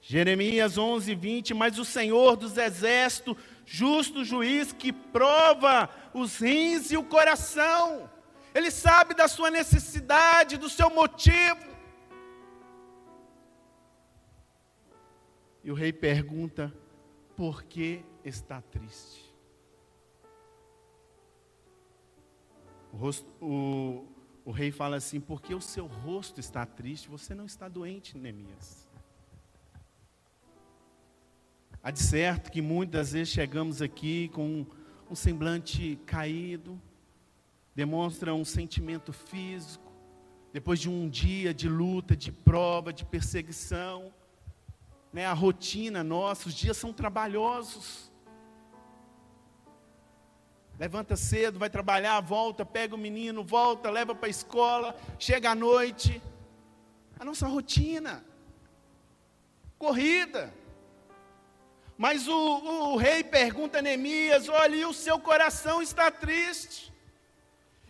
Jeremias 0.00 0.78
11, 0.78 1.12
20, 1.16 1.54
mas 1.54 1.76
o 1.76 1.84
Senhor 1.84 2.36
dos 2.36 2.56
exércitos 2.56 3.36
justo 3.64 4.24
juiz 4.24 4.72
que 4.72 4.92
prova 4.92 5.90
os 6.14 6.38
rins 6.38 6.92
e 6.92 6.96
o 6.96 7.02
coração. 7.02 8.08
Ele 8.54 8.70
sabe 8.70 9.12
da 9.12 9.26
sua 9.26 9.50
necessidade, 9.50 10.56
do 10.56 10.70
seu 10.70 10.88
motivo. 10.88 11.66
E 15.64 15.70
o 15.72 15.74
rei 15.74 15.92
pergunta: 15.92 16.72
por 17.36 17.62
que 17.64 18.02
está 18.24 18.62
triste? 18.62 19.34
O, 22.92 22.96
rosto, 22.96 23.26
o, 23.40 24.06
o 24.44 24.50
rei 24.50 24.72
fala 24.72 24.96
assim: 24.96 25.20
porque 25.20 25.54
o 25.54 25.60
seu 25.60 25.86
rosto 25.86 26.40
está 26.40 26.64
triste, 26.64 27.08
você 27.08 27.34
não 27.34 27.44
está 27.44 27.68
doente, 27.68 28.16
Neemias. 28.16 28.88
Há 31.82 31.90
de 31.90 32.00
certo 32.00 32.50
que 32.50 32.62
muitas 32.62 33.12
vezes 33.12 33.28
chegamos 33.28 33.80
aqui 33.80 34.28
com 34.30 34.66
um 35.08 35.14
semblante 35.14 35.96
caído, 36.04 36.80
demonstra 37.74 38.34
um 38.34 38.44
sentimento 38.44 39.12
físico, 39.12 39.92
depois 40.52 40.80
de 40.80 40.88
um 40.88 41.08
dia 41.08 41.54
de 41.54 41.68
luta, 41.68 42.16
de 42.16 42.32
prova, 42.32 42.92
de 42.92 43.04
perseguição, 43.04 44.12
né, 45.16 45.24
a 45.24 45.32
rotina 45.32 46.04
nossa, 46.04 46.46
os 46.46 46.52
dias 46.52 46.76
são 46.76 46.92
trabalhosos. 46.92 48.12
Levanta 50.78 51.16
cedo, 51.16 51.58
vai 51.58 51.70
trabalhar, 51.70 52.20
volta, 52.20 52.66
pega 52.66 52.94
o 52.94 52.98
menino, 52.98 53.42
volta, 53.42 53.88
leva 53.88 54.14
para 54.14 54.26
a 54.26 54.28
escola, 54.28 54.94
chega 55.18 55.52
à 55.52 55.54
noite. 55.54 56.20
A 57.18 57.24
nossa 57.24 57.46
rotina, 57.46 58.22
corrida. 59.78 60.52
Mas 61.96 62.28
o, 62.28 62.92
o 62.92 62.96
rei 62.98 63.24
pergunta 63.24 63.78
a 63.78 63.82
Neemias: 63.82 64.50
olha, 64.50 64.86
o 64.86 64.92
seu 64.92 65.18
coração 65.18 65.80
está 65.80 66.10
triste. 66.10 66.92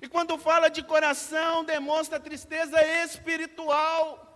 E 0.00 0.06
quando 0.06 0.38
fala 0.38 0.68
de 0.68 0.80
coração, 0.80 1.64
demonstra 1.64 2.20
tristeza 2.20 2.80
espiritual. 3.02 4.35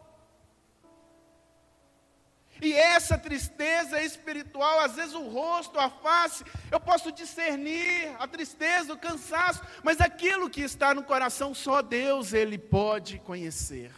E 2.60 2.72
essa 2.74 3.16
tristeza 3.16 4.02
espiritual, 4.02 4.80
às 4.80 4.94
vezes 4.94 5.14
o 5.14 5.28
rosto, 5.28 5.78
a 5.78 5.88
face, 5.88 6.44
eu 6.70 6.78
posso 6.78 7.10
discernir 7.10 8.14
a 8.18 8.28
tristeza, 8.28 8.92
o 8.92 8.98
cansaço, 8.98 9.62
mas 9.82 10.00
aquilo 10.00 10.50
que 10.50 10.60
está 10.60 10.94
no 10.94 11.02
coração, 11.02 11.54
só 11.54 11.80
Deus 11.80 12.32
ele 12.32 12.58
pode 12.58 13.18
conhecer. 13.20 13.92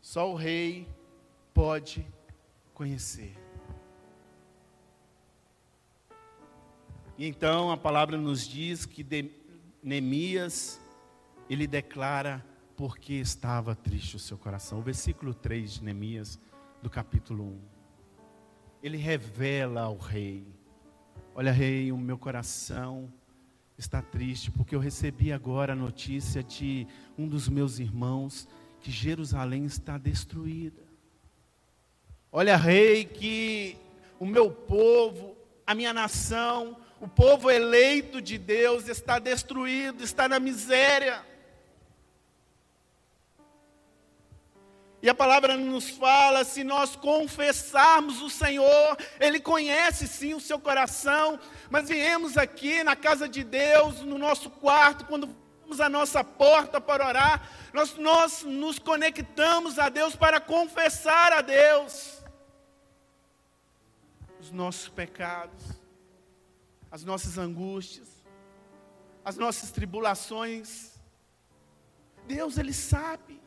Só 0.00 0.30
o 0.30 0.34
rei 0.34 0.88
pode 1.52 2.06
conhecer. 2.72 3.36
E 7.18 7.26
então 7.26 7.70
a 7.70 7.76
palavra 7.76 8.16
nos 8.16 8.46
diz 8.46 8.86
que 8.86 9.04
Neemias, 9.82 10.80
ele 11.48 11.66
declara 11.66 12.44
porque 12.80 13.12
estava 13.12 13.74
triste 13.74 14.16
o 14.16 14.18
seu 14.18 14.38
coração. 14.38 14.78
O 14.78 14.82
versículo 14.82 15.34
3 15.34 15.74
de 15.74 15.84
Neemias, 15.84 16.40
do 16.82 16.88
capítulo 16.88 17.44
1. 17.44 17.58
Ele 18.82 18.96
revela 18.96 19.82
ao 19.82 19.98
rei: 19.98 20.46
Olha, 21.34 21.52
rei, 21.52 21.92
o 21.92 21.98
meu 21.98 22.16
coração 22.16 23.12
está 23.76 24.00
triste, 24.00 24.50
porque 24.50 24.74
eu 24.74 24.80
recebi 24.80 25.30
agora 25.30 25.74
a 25.74 25.76
notícia 25.76 26.42
de 26.42 26.86
um 27.18 27.28
dos 27.28 27.50
meus 27.50 27.78
irmãos 27.78 28.48
que 28.80 28.90
Jerusalém 28.90 29.66
está 29.66 29.98
destruída. 29.98 30.82
Olha, 32.32 32.56
rei, 32.56 33.04
que 33.04 33.76
o 34.18 34.24
meu 34.24 34.50
povo, 34.50 35.36
a 35.66 35.74
minha 35.74 35.92
nação, 35.92 36.78
o 36.98 37.06
povo 37.06 37.50
eleito 37.50 38.22
de 38.22 38.38
Deus 38.38 38.88
está 38.88 39.18
destruído, 39.18 40.02
está 40.02 40.26
na 40.26 40.40
miséria. 40.40 41.28
E 45.02 45.08
a 45.08 45.14
palavra 45.14 45.56
nos 45.56 45.90
fala: 45.90 46.44
se 46.44 46.62
nós 46.62 46.94
confessarmos 46.94 48.20
o 48.20 48.28
Senhor, 48.28 48.96
Ele 49.18 49.40
conhece 49.40 50.06
sim 50.06 50.34
o 50.34 50.40
seu 50.40 50.58
coração, 50.58 51.38
mas 51.70 51.88
viemos 51.88 52.36
aqui 52.36 52.84
na 52.84 52.94
casa 52.94 53.28
de 53.28 53.42
Deus, 53.42 54.00
no 54.00 54.18
nosso 54.18 54.50
quarto, 54.50 55.06
quando 55.06 55.34
vamos 55.62 55.80
à 55.80 55.88
nossa 55.88 56.22
porta 56.22 56.80
para 56.80 57.06
orar, 57.06 57.48
nós, 57.72 57.96
nós 57.96 58.42
nos 58.42 58.78
conectamos 58.78 59.78
a 59.78 59.88
Deus 59.88 60.14
para 60.14 60.40
confessar 60.40 61.32
a 61.32 61.40
Deus 61.40 62.20
os 64.38 64.50
nossos 64.50 64.88
pecados, 64.88 65.62
as 66.90 67.04
nossas 67.04 67.38
angústias, 67.38 68.08
as 69.24 69.36
nossas 69.36 69.70
tribulações. 69.70 70.90
Deus, 72.26 72.58
Ele 72.58 72.72
sabe 72.72 73.40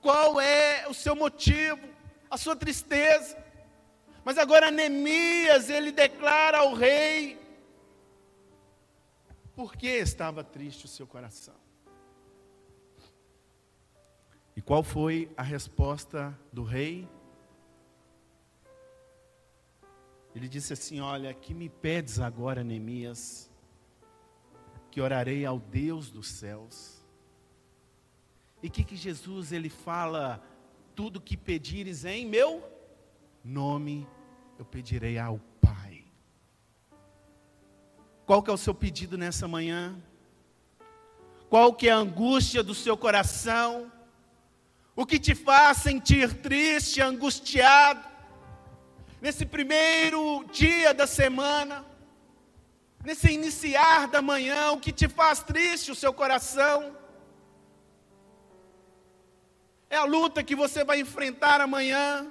qual 0.00 0.40
é 0.40 0.86
o 0.88 0.94
seu 0.94 1.14
motivo, 1.14 1.80
a 2.30 2.36
sua 2.36 2.56
tristeza. 2.56 3.36
Mas 4.24 4.38
agora 4.38 4.70
Neemias, 4.70 5.70
ele 5.70 5.92
declara 5.92 6.58
ao 6.58 6.74
rei 6.74 7.38
por 9.54 9.76
que 9.76 9.86
estava 9.86 10.42
triste 10.42 10.84
o 10.84 10.88
seu 10.88 11.06
coração. 11.06 11.54
E 14.56 14.62
qual 14.62 14.82
foi 14.82 15.30
a 15.36 15.42
resposta 15.42 16.36
do 16.52 16.64
rei? 16.64 17.08
Ele 20.34 20.48
disse 20.48 20.72
assim: 20.72 21.00
Olha, 21.00 21.32
que 21.32 21.54
me 21.54 21.68
pedes 21.68 22.18
agora, 22.18 22.64
Neemias, 22.64 23.50
que 24.90 25.00
orarei 25.00 25.44
ao 25.44 25.58
Deus 25.58 26.10
dos 26.10 26.28
céus 26.28 26.95
e 28.66 28.68
que, 28.68 28.82
que 28.82 28.96
Jesus 28.96 29.52
ele 29.52 29.68
fala? 29.68 30.42
Tudo 30.92 31.20
que 31.20 31.36
pedires 31.36 32.04
em 32.04 32.26
meu 32.26 32.64
nome, 33.44 34.04
eu 34.58 34.64
pedirei 34.64 35.18
ao 35.18 35.38
Pai. 35.60 36.04
Qual 38.26 38.42
que 38.42 38.50
é 38.50 38.52
o 38.52 38.56
seu 38.56 38.74
pedido 38.74 39.16
nessa 39.16 39.46
manhã? 39.46 39.96
Qual 41.48 41.72
que 41.72 41.88
é 41.88 41.92
a 41.92 41.96
angústia 41.96 42.60
do 42.60 42.74
seu 42.74 42.96
coração? 42.96 43.92
O 44.96 45.06
que 45.06 45.20
te 45.20 45.36
faz 45.36 45.76
sentir 45.76 46.34
triste, 46.42 47.00
angustiado? 47.00 48.04
Nesse 49.20 49.46
primeiro 49.46 50.44
dia 50.50 50.92
da 50.92 51.06
semana, 51.06 51.84
nesse 53.04 53.30
iniciar 53.30 54.08
da 54.08 54.20
manhã, 54.20 54.72
o 54.72 54.80
que 54.80 54.90
te 54.90 55.06
faz 55.08 55.40
triste 55.40 55.92
o 55.92 55.94
seu 55.94 56.12
coração? 56.12 57.05
É 59.96 59.98
a 59.98 60.04
luta 60.04 60.44
que 60.44 60.54
você 60.54 60.84
vai 60.84 61.00
enfrentar 61.00 61.58
amanhã. 61.58 62.30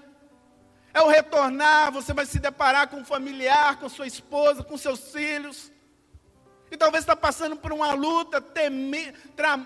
É 0.94 1.02
o 1.02 1.08
retornar, 1.08 1.92
você 1.92 2.14
vai 2.14 2.24
se 2.28 2.38
deparar 2.38 2.88
com 2.88 2.98
um 2.98 3.04
familiar, 3.04 3.80
com 3.80 3.90
sua 3.90 4.06
esposa, 4.06 4.64
com 4.64 4.78
seus 4.78 5.12
filhos. 5.12 5.72
E 6.70 6.78
talvez 6.78 7.02
está 7.02 7.16
passando 7.16 7.58
por 7.58 7.74
uma 7.74 7.92
luta 7.94 8.40
teme, 8.40 9.12
tra, 9.36 9.58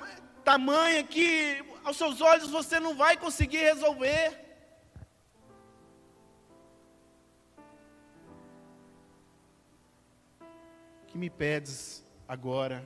tamanha 0.46 1.04
que 1.04 1.62
aos 1.84 1.98
seus 1.98 2.22
olhos 2.22 2.50
você 2.50 2.80
não 2.80 2.96
vai 2.96 3.18
conseguir 3.18 3.58
resolver. 3.58 4.46
Que 11.06 11.18
me 11.18 11.30
pedes 11.30 12.02
agora 12.30 12.82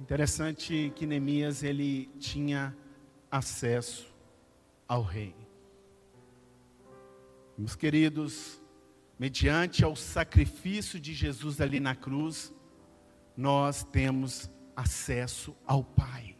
Interessante 0.00 0.92
que 0.94 1.06
Neemias 1.06 1.64
ele 1.64 2.06
tinha 2.20 2.76
acesso 3.30 4.06
ao 4.86 5.02
rei. 5.02 5.34
Meus 7.56 7.74
queridos, 7.74 8.62
mediante 9.18 9.84
ao 9.84 9.96
sacrifício 9.96 11.00
de 11.00 11.12
Jesus 11.12 11.60
ali 11.60 11.80
na 11.80 11.96
cruz, 11.96 12.54
nós 13.36 13.82
temos 13.82 14.48
acesso 14.76 15.56
ao 15.66 15.82
Pai. 15.82 16.36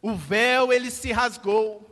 O 0.00 0.14
véu 0.14 0.72
ele 0.72 0.90
se 0.90 1.12
rasgou 1.12 1.90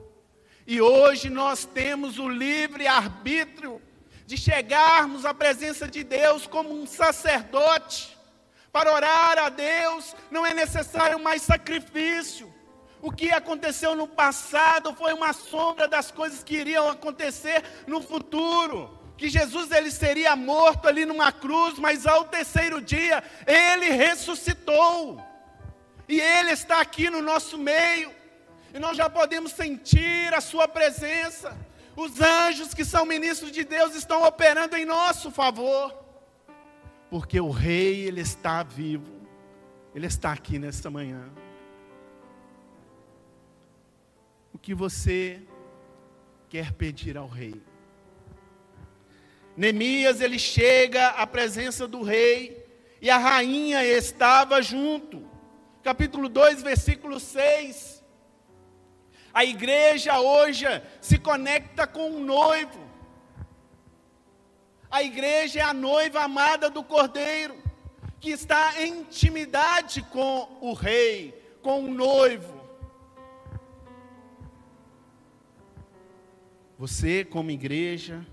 e 0.66 0.80
hoje 0.80 1.28
nós 1.28 1.66
temos 1.66 2.18
o 2.18 2.28
livre 2.28 2.86
arbítrio 2.86 3.82
de 4.26 4.38
chegarmos 4.38 5.26
à 5.26 5.34
presença 5.34 5.86
de 5.86 6.02
Deus 6.02 6.46
como 6.46 6.72
um 6.72 6.86
sacerdote 6.86 8.21
para 8.72 8.90
orar 8.90 9.38
a 9.38 9.48
Deus 9.50 10.16
não 10.30 10.46
é 10.46 10.54
necessário 10.54 11.18
mais 11.18 11.42
sacrifício. 11.42 12.52
O 13.02 13.12
que 13.12 13.30
aconteceu 13.30 13.94
no 13.94 14.08
passado 14.08 14.94
foi 14.94 15.12
uma 15.12 15.32
sombra 15.32 15.86
das 15.86 16.10
coisas 16.10 16.42
que 16.42 16.56
iriam 16.56 16.88
acontecer 16.88 17.62
no 17.86 18.00
futuro. 18.00 18.98
Que 19.18 19.28
Jesus 19.28 19.70
ele 19.70 19.90
seria 19.90 20.34
morto 20.34 20.88
ali 20.88 21.04
numa 21.04 21.30
cruz, 21.30 21.78
mas 21.78 22.06
ao 22.06 22.24
terceiro 22.24 22.80
dia 22.80 23.22
ele 23.46 23.90
ressuscitou. 23.90 25.22
E 26.08 26.18
ele 26.20 26.52
está 26.52 26.80
aqui 26.80 27.10
no 27.10 27.20
nosso 27.20 27.58
meio. 27.58 28.10
E 28.72 28.78
nós 28.78 28.96
já 28.96 29.10
podemos 29.10 29.52
sentir 29.52 30.32
a 30.32 30.40
sua 30.40 30.66
presença. 30.66 31.54
Os 31.94 32.20
anjos 32.22 32.72
que 32.72 32.86
são 32.86 33.04
ministros 33.04 33.52
de 33.52 33.64
Deus 33.64 33.94
estão 33.94 34.22
operando 34.22 34.76
em 34.76 34.86
nosso 34.86 35.30
favor 35.30 36.01
porque 37.12 37.38
o 37.38 37.50
rei 37.50 38.06
ele 38.06 38.22
está 38.22 38.62
vivo. 38.62 39.12
Ele 39.94 40.06
está 40.06 40.32
aqui 40.32 40.58
nesta 40.58 40.90
manhã. 40.90 41.30
O 44.50 44.56
que 44.56 44.72
você 44.72 45.42
quer 46.48 46.72
pedir 46.72 47.18
ao 47.18 47.28
rei? 47.28 47.60
Neemias 49.54 50.22
ele 50.22 50.38
chega 50.38 51.08
à 51.08 51.26
presença 51.26 51.86
do 51.86 52.02
rei 52.02 52.66
e 52.98 53.10
a 53.10 53.18
rainha 53.18 53.84
estava 53.84 54.62
junto. 54.62 55.28
Capítulo 55.82 56.30
2, 56.30 56.62
versículo 56.62 57.20
6. 57.20 58.02
A 59.34 59.44
igreja 59.44 60.18
hoje 60.18 60.64
se 60.98 61.18
conecta 61.18 61.86
com 61.86 62.10
o 62.10 62.24
noivo. 62.24 62.90
A 64.92 65.02
igreja 65.02 65.60
é 65.60 65.62
a 65.62 65.72
noiva 65.72 66.20
amada 66.20 66.68
do 66.68 66.84
Cordeiro, 66.84 67.56
que 68.20 68.28
está 68.28 68.78
em 68.78 69.00
intimidade 69.00 70.02
com 70.02 70.58
o 70.60 70.74
rei, 70.74 71.32
com 71.62 71.86
o 71.86 71.90
noivo. 71.90 72.60
Você, 76.78 77.24
como 77.24 77.50
igreja, 77.50 78.26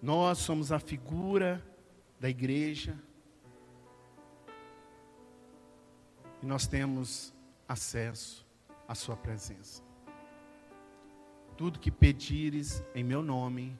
nós 0.00 0.38
somos 0.38 0.70
a 0.70 0.78
figura 0.78 1.60
da 2.20 2.28
igreja. 2.28 2.96
E 6.40 6.46
nós 6.46 6.68
temos 6.68 7.34
acesso 7.66 8.46
à 8.86 8.94
Sua 8.94 9.16
presença. 9.16 9.82
Tudo 11.56 11.80
que 11.80 11.90
pedires 11.90 12.80
em 12.94 13.02
meu 13.02 13.22
nome, 13.22 13.76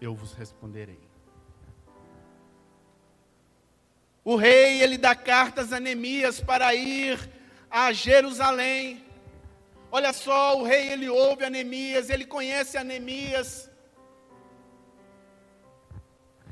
eu 0.00 0.14
vos 0.14 0.32
responderei. 0.32 1.00
O 4.24 4.36
rei, 4.36 4.82
ele 4.82 4.98
dá 4.98 5.14
cartas 5.14 5.72
a 5.72 5.80
Neemias 5.80 6.40
para 6.40 6.74
ir 6.74 7.18
a 7.70 7.92
Jerusalém. 7.92 9.04
Olha 9.90 10.12
só, 10.12 10.58
o 10.58 10.64
rei, 10.64 10.92
ele 10.92 11.08
ouve 11.08 11.44
a 11.44 11.50
Neemias, 11.50 12.10
ele 12.10 12.26
conhece 12.26 12.76
a 12.76 12.84
Neemias. 12.84 13.70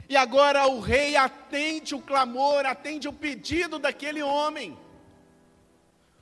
E 0.09 0.17
agora 0.17 0.67
o 0.69 0.81
rei 0.81 1.17
atende 1.17 1.95
o 1.95 2.01
clamor, 2.01 2.65
atende 2.65 3.09
o 3.09 3.13
pedido 3.13 3.79
daquele 3.79 4.23
homem. 4.23 4.79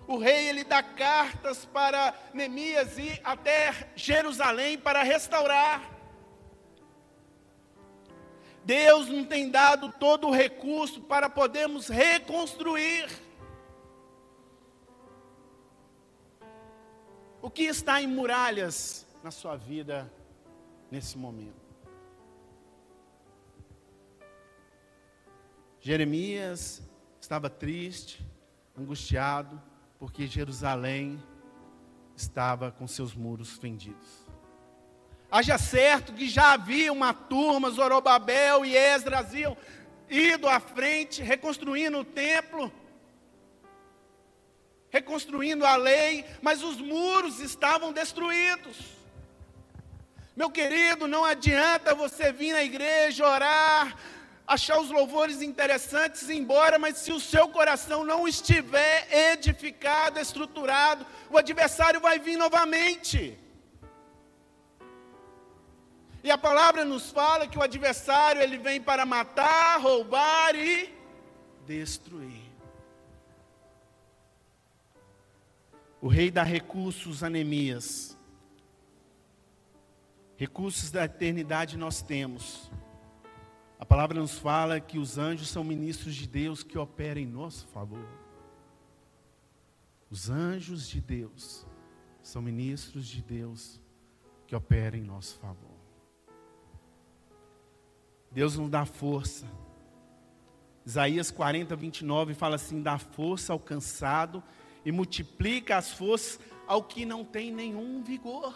O 0.07 0.19
rei 0.19 0.49
ele 0.49 0.65
dá 0.65 0.83
cartas 0.83 1.65
para 1.65 2.13
Neemias 2.33 2.99
ir 2.99 3.21
até 3.23 3.91
Jerusalém 3.95 4.77
para 4.77 5.03
restaurar. 5.03 5.94
Deus 8.65 9.09
não 9.09 9.25
tem 9.25 9.51
dado 9.51 9.93
todo 9.93 10.29
o 10.29 10.33
recurso 10.33 11.01
para 11.03 11.29
podermos 11.29 11.89
reconstruir. 11.89 13.07
O 17.43 17.51
que 17.51 17.65
está 17.65 18.01
em 18.01 18.07
muralhas 18.07 19.07
na 19.23 19.31
sua 19.31 19.55
vida 19.55 20.11
nesse 20.91 21.19
momento? 21.19 21.63
Jeremias 25.79 26.83
estava 27.21 27.51
triste, 27.51 28.27
angustiado, 28.75 29.61
porque 29.99 30.27
Jerusalém 30.27 31.23
estava 32.17 32.73
com 32.73 32.87
seus 32.87 33.15
muros 33.15 33.59
fendidos. 33.59 34.24
Haja 35.37 35.59
certo 35.59 36.13
que 36.13 36.29
já 36.29 36.53
havia 36.53 36.93
uma 36.93 37.13
turma, 37.13 37.69
Zorobabel 37.69 38.65
e 38.65 38.77
Esdras 38.77 39.35
iam 39.35 39.57
ido 40.09 40.49
à 40.49 40.61
frente, 40.61 41.25
reconstruindo 41.25 41.99
o 41.99 42.05
templo, 42.05 42.73
reconstruindo 44.91 45.67
a 45.67 45.75
lei, 45.75 46.25
mas 46.41 46.63
os 46.63 46.77
muros 46.77 47.41
estavam 47.41 47.93
destruídos. 47.93 48.77
Meu 50.37 50.49
querido, 50.49 51.09
não 51.09 51.25
adianta 51.25 51.97
você 51.97 52.31
vir 52.31 52.53
na 52.53 52.63
igreja 52.63 53.27
orar, 53.27 53.99
achar 54.47 54.79
os 54.79 54.93
louvores 54.93 55.43
interessantes 55.43 56.29
e 56.29 56.35
ir 56.35 56.39
embora, 56.39 56.79
mas 56.79 56.99
se 56.99 57.11
o 57.11 57.19
seu 57.19 57.49
coração 57.49 58.05
não 58.05 58.29
estiver 58.29 59.09
edificado, 59.33 60.21
estruturado, 60.21 61.05
o 61.29 61.37
adversário 61.37 62.01
vai 62.01 62.21
vir 62.21 62.37
novamente. 62.37 63.43
E 66.25 66.31
a 66.31 66.39
palavra 66.39 66.87
nos 66.87 67.11
fala 67.11 67.47
que 67.47 67.59
o 67.59 67.63
adversário 67.63 68.41
ele 68.41 68.57
vem 68.57 68.81
para 68.81 69.05
matar, 69.05 69.79
roubar 69.79 70.57
e 70.57 70.91
destruir. 71.67 72.51
O 76.01 76.09
rei 76.09 76.31
dá 76.31 76.43
recursos 76.43 77.23
a 77.23 77.29
Neemias. 77.29 78.17
Recursos 80.35 80.91
da 80.91 81.05
eternidade 81.05 81.77
nós 81.77 82.01
temos. 82.01 82.71
A 83.79 83.85
palavra 83.85 84.19
nos 84.19 84.39
fala 84.39 84.81
que 84.81 84.99
os 84.99 85.19
anjos 85.19 85.51
são 85.51 85.63
ministros 85.63 86.15
de 86.15 86.27
Deus 86.27 86.63
que 86.63 86.79
operam 86.79 87.21
em 87.21 87.27
nosso 87.27 87.67
favor. 87.67 88.09
Os 90.11 90.31
anjos 90.31 90.89
de 90.89 91.03
Deus 91.03 91.67
são 92.23 92.41
ministros 92.41 93.07
de 93.07 93.21
Deus 93.21 93.79
que 94.47 94.57
operam 94.57 94.97
em 94.97 95.03
nosso 95.03 95.39
favor. 95.39 95.74
Deus 98.35 98.57
nos 98.57 98.69
dá 98.69 98.85
força. 98.85 99.47
Isaías 100.85 101.31
40, 101.31 101.77
29 101.77 102.35
fala 102.35 102.57
assim: 102.57 102.83
dá 102.83 102.99
força 102.99 103.53
ao 103.53 103.61
cansado 103.61 104.43
e 104.85 104.91
multiplica 104.91 105.77
as 105.77 105.93
forças 105.93 106.41
ao 106.67 106.83
que 106.83 107.07
não 107.07 107.25
tem 107.25 107.53
nenhum 107.53 108.03
vigor. 108.03 108.53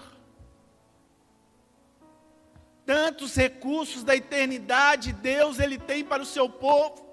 Tantos 2.84 3.36
recursos 3.36 4.02
da 4.02 4.16
eternidade 4.16 5.12
Deus 5.12 5.60
ele 5.60 5.78
tem 5.78 6.04
para 6.04 6.22
o 6.22 6.26
seu 6.26 6.48
povo. 6.48 7.06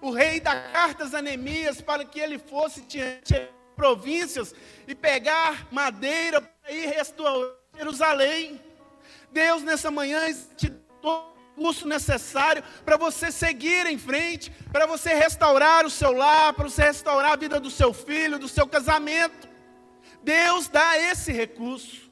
O 0.00 0.10
rei 0.10 0.40
dá 0.40 0.70
cartas 0.70 1.14
a 1.14 1.20
Neemias 1.20 1.82
para 1.82 2.04
que 2.04 2.18
ele 2.18 2.38
fosse 2.38 2.80
diante 2.82 3.34
províncias 3.76 4.54
e 4.88 4.94
pegar 4.94 5.68
madeira 5.70 6.40
para 6.40 6.72
ir 6.72 6.86
restaurar 6.86 7.50
Jerusalém. 7.76 8.60
Deus 9.30 9.62
nessa 9.62 9.90
manhã 9.90 10.32
te 10.56 10.70
recurso 11.54 11.86
necessário 11.86 12.62
para 12.84 12.96
você 12.96 13.30
seguir 13.30 13.86
em 13.86 13.98
frente, 13.98 14.50
para 14.72 14.86
você 14.86 15.14
restaurar 15.14 15.84
o 15.84 15.90
seu 15.90 16.12
lar, 16.12 16.52
para 16.54 16.68
você 16.68 16.82
restaurar 16.84 17.32
a 17.32 17.36
vida 17.36 17.60
do 17.60 17.70
seu 17.70 17.92
filho, 17.92 18.38
do 18.38 18.48
seu 18.48 18.66
casamento. 18.66 19.48
Deus 20.22 20.68
dá 20.68 20.98
esse 20.98 21.32
recurso, 21.32 22.10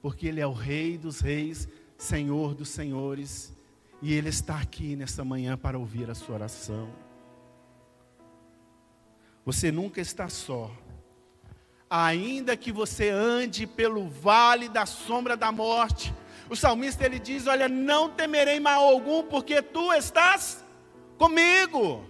porque 0.00 0.26
Ele 0.26 0.40
é 0.40 0.46
o 0.46 0.52
Rei 0.52 0.96
dos 0.96 1.20
Reis, 1.20 1.68
Senhor 1.96 2.54
dos 2.54 2.70
Senhores, 2.70 3.52
e 4.00 4.14
Ele 4.14 4.28
está 4.28 4.58
aqui 4.58 4.96
nessa 4.96 5.24
manhã 5.24 5.56
para 5.56 5.78
ouvir 5.78 6.10
a 6.10 6.14
sua 6.14 6.36
oração. 6.36 6.88
Você 9.44 9.70
nunca 9.70 10.00
está 10.00 10.28
só. 10.28 10.70
Ainda 11.90 12.54
que 12.54 12.70
você 12.70 13.08
ande 13.08 13.66
pelo 13.66 14.08
vale 14.08 14.68
da 14.68 14.84
sombra 14.84 15.36
da 15.38 15.50
morte, 15.50 16.14
o 16.50 16.56
salmista 16.56 17.04
ele 17.04 17.18
diz: 17.18 17.46
Olha, 17.46 17.68
não 17.68 18.10
temerei 18.10 18.58
mal 18.58 18.84
algum, 18.84 19.22
porque 19.22 19.60
tu 19.62 19.92
estás 19.92 20.64
comigo. 21.16 22.04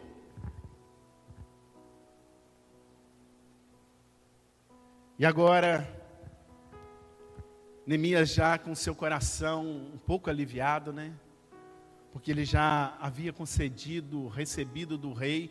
E 5.18 5.26
agora, 5.26 5.86
Neemias 7.84 8.32
já 8.32 8.56
com 8.56 8.74
seu 8.74 8.94
coração 8.94 9.66
um 9.66 9.98
pouco 9.98 10.30
aliviado, 10.30 10.92
né? 10.92 11.12
Porque 12.12 12.30
ele 12.30 12.44
já 12.44 12.96
havia 13.00 13.32
concedido, 13.32 14.28
recebido 14.28 14.96
do 14.96 15.12
rei 15.12 15.50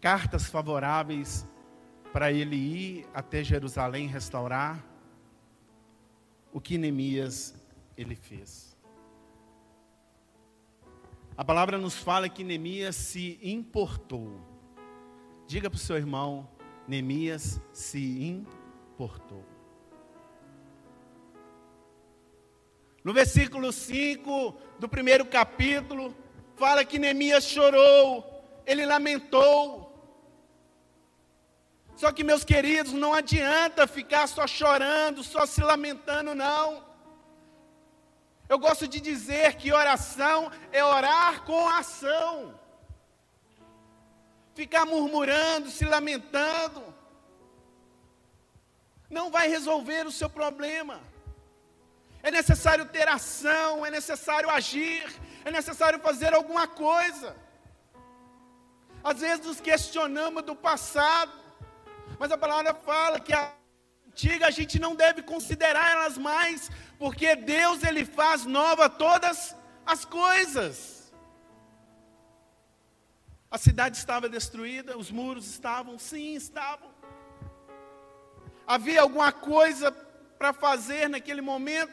cartas 0.00 0.46
favoráveis 0.46 1.46
para 2.12 2.32
ele 2.32 2.56
ir 2.56 3.06
até 3.14 3.44
Jerusalém 3.44 4.08
restaurar. 4.08 4.84
O 6.52 6.60
que 6.60 6.76
Neemias 6.76 7.54
ele 7.96 8.14
fez. 8.14 8.76
A 11.36 11.44
palavra 11.44 11.78
nos 11.78 11.94
fala 11.96 12.28
que 12.28 12.44
Neemias 12.44 12.94
se 12.94 13.38
importou. 13.42 14.40
Diga 15.46 15.70
para 15.70 15.76
o 15.76 15.80
seu 15.80 15.96
irmão, 15.96 16.48
Neemias 16.86 17.60
se 17.72 18.22
importou. 18.22 19.44
No 23.02 23.12
versículo 23.12 23.72
5 23.72 24.56
do 24.78 24.88
primeiro 24.88 25.26
capítulo, 25.26 26.14
fala 26.54 26.84
que 26.84 26.98
Neemias 26.98 27.44
chorou, 27.44 28.24
ele 28.66 28.86
lamentou. 28.86 29.90
Só 31.96 32.12
que, 32.12 32.24
meus 32.24 32.44
queridos, 32.44 32.92
não 32.92 33.12
adianta 33.14 33.86
ficar 33.86 34.26
só 34.26 34.46
chorando, 34.46 35.22
só 35.22 35.46
se 35.46 35.62
lamentando, 35.62 36.34
não. 36.34 36.91
Eu 38.52 38.58
gosto 38.58 38.86
de 38.86 39.00
dizer 39.00 39.54
que 39.54 39.72
oração 39.72 40.52
é 40.70 40.84
orar 40.84 41.42
com 41.48 41.66
ação. 41.82 42.32
Ficar 44.54 44.84
murmurando, 44.84 45.70
se 45.70 45.86
lamentando, 45.86 46.82
não 49.08 49.30
vai 49.30 49.48
resolver 49.48 50.06
o 50.06 50.12
seu 50.12 50.28
problema. 50.28 51.00
É 52.22 52.30
necessário 52.30 52.84
ter 52.84 53.08
ação, 53.08 53.86
é 53.86 53.90
necessário 53.90 54.50
agir, 54.50 55.02
é 55.46 55.50
necessário 55.50 55.98
fazer 55.98 56.34
alguma 56.34 56.68
coisa. 56.68 57.34
Às 59.02 59.20
vezes 59.20 59.46
nos 59.46 59.62
questionamos 59.62 60.42
do 60.42 60.54
passado, 60.54 61.32
mas 62.18 62.30
a 62.30 62.36
palavra 62.36 62.74
fala 62.74 63.18
que 63.18 63.32
a 63.32 63.61
antiga 64.12 64.46
a 64.46 64.50
gente 64.50 64.78
não 64.78 64.94
deve 64.94 65.22
considerar 65.22 65.90
elas 65.90 66.18
mais, 66.18 66.70
porque 66.98 67.34
Deus 67.34 67.82
ele 67.82 68.04
faz 68.04 68.44
nova 68.44 68.88
todas 68.88 69.56
as 69.84 70.04
coisas. 70.04 71.12
A 73.50 73.58
cidade 73.58 73.96
estava 73.96 74.28
destruída, 74.28 74.96
os 74.96 75.10
muros 75.10 75.46
estavam, 75.46 75.98
sim, 75.98 76.34
estavam. 76.34 76.90
Havia 78.66 79.00
alguma 79.02 79.32
coisa 79.32 79.90
para 80.38 80.52
fazer 80.52 81.08
naquele 81.08 81.40
momento? 81.40 81.92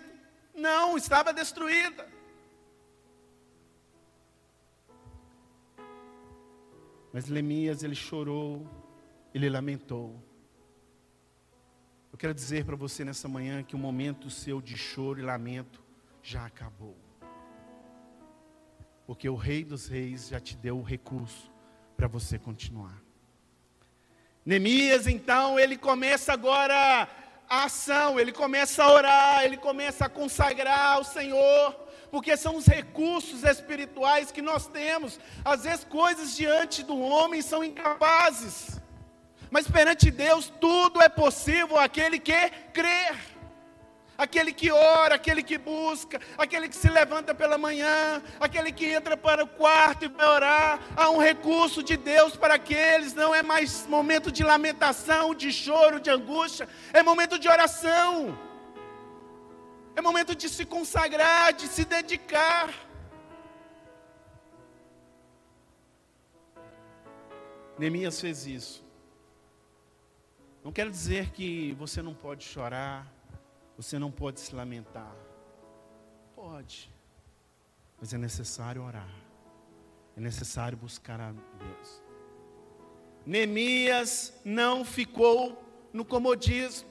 Não, 0.53 0.97
estava 0.97 1.33
destruída. 1.33 2.07
Mas 7.11 7.27
Lemias 7.27 7.81
ele 7.81 7.95
chorou, 7.95 8.67
ele 9.33 9.49
lamentou. 9.49 10.28
Quero 12.19 12.33
dizer 12.33 12.65
para 12.65 12.75
você 12.75 13.05
nessa 13.05 13.29
manhã 13.29 13.63
que 13.63 13.77
o 13.77 13.79
momento 13.79 14.29
seu 14.29 14.61
de 14.61 14.75
choro 14.75 15.21
e 15.21 15.23
lamento 15.23 15.81
já 16.21 16.45
acabou. 16.45 16.97
Porque 19.07 19.29
o 19.29 19.37
Rei 19.37 19.63
dos 19.63 19.87
Reis 19.87 20.27
já 20.27 20.37
te 20.37 20.57
deu 20.57 20.77
o 20.77 20.83
recurso 20.83 21.49
para 21.95 22.09
você 22.09 22.37
continuar. 22.37 23.01
Neemias, 24.45 25.07
então, 25.07 25.57
ele 25.57 25.77
começa 25.77 26.33
agora 26.33 27.07
a 27.49 27.63
ação, 27.63 28.19
ele 28.19 28.33
começa 28.33 28.83
a 28.83 28.91
orar, 28.91 29.45
ele 29.45 29.55
começa 29.55 30.03
a 30.03 30.09
consagrar 30.09 30.95
ao 30.95 31.05
Senhor, 31.05 31.71
porque 32.11 32.35
são 32.35 32.57
os 32.57 32.65
recursos 32.65 33.45
espirituais 33.45 34.29
que 34.29 34.41
nós 34.41 34.67
temos. 34.67 35.17
Às 35.45 35.63
vezes, 35.63 35.85
coisas 35.85 36.35
diante 36.35 36.83
do 36.83 36.99
homem 36.99 37.41
são 37.41 37.63
incapazes. 37.63 38.78
Mas 39.51 39.67
perante 39.67 40.11
Deus 40.11 40.51
tudo 40.61 41.01
é 41.01 41.09
possível 41.09 41.77
aquele 41.77 42.19
que 42.19 42.49
crê. 42.73 43.15
Aquele 44.17 44.51
que 44.51 44.69
ora, 44.69 45.15
aquele 45.15 45.41
que 45.41 45.57
busca, 45.57 46.19
aquele 46.37 46.67
que 46.67 46.75
se 46.75 46.89
levanta 46.89 47.33
pela 47.33 47.57
manhã, 47.57 48.21
aquele 48.37 48.69
que 48.69 48.85
entra 48.85 49.15
para 49.15 49.45
o 49.45 49.47
quarto 49.47 50.03
e 50.03 50.09
vai 50.09 50.27
orar. 50.27 50.79
Há 50.95 51.09
um 51.09 51.19
recurso 51.19 51.81
de 51.81 51.95
Deus 51.95 52.35
para 52.35 52.55
aqueles, 52.55 53.13
não 53.13 53.33
é 53.33 53.41
mais 53.41 53.87
momento 53.87 54.29
de 54.29 54.43
lamentação, 54.43 55.33
de 55.33 55.53
choro, 55.53 56.01
de 56.01 56.09
angústia, 56.09 56.67
é 56.91 57.01
momento 57.01 57.39
de 57.39 57.47
oração. 57.47 58.37
É 59.95 60.01
momento 60.01 60.35
de 60.35 60.49
se 60.49 60.65
consagrar, 60.65 61.53
de 61.53 61.67
se 61.67 61.85
dedicar. 61.85 62.69
Neemias 67.77 68.19
fez 68.19 68.45
isso. 68.45 68.88
Não 70.69 70.73
quero 70.73 70.91
dizer 70.91 71.31
que 71.31 71.71
você 71.79 71.99
não 71.99 72.13
pode 72.13 72.43
chorar, 72.43 73.11
você 73.75 73.97
não 73.97 74.11
pode 74.11 74.39
se 74.39 74.53
lamentar. 74.53 75.15
Pode. 76.35 76.93
Mas 77.99 78.13
é 78.13 78.19
necessário 78.19 78.83
orar. 78.83 79.09
É 80.15 80.21
necessário 80.21 80.77
buscar 80.77 81.19
a 81.19 81.31
Deus. 81.31 82.03
Neemias 83.25 84.31
não 84.45 84.85
ficou 84.85 85.59
no 85.91 86.05
comodismo. 86.05 86.87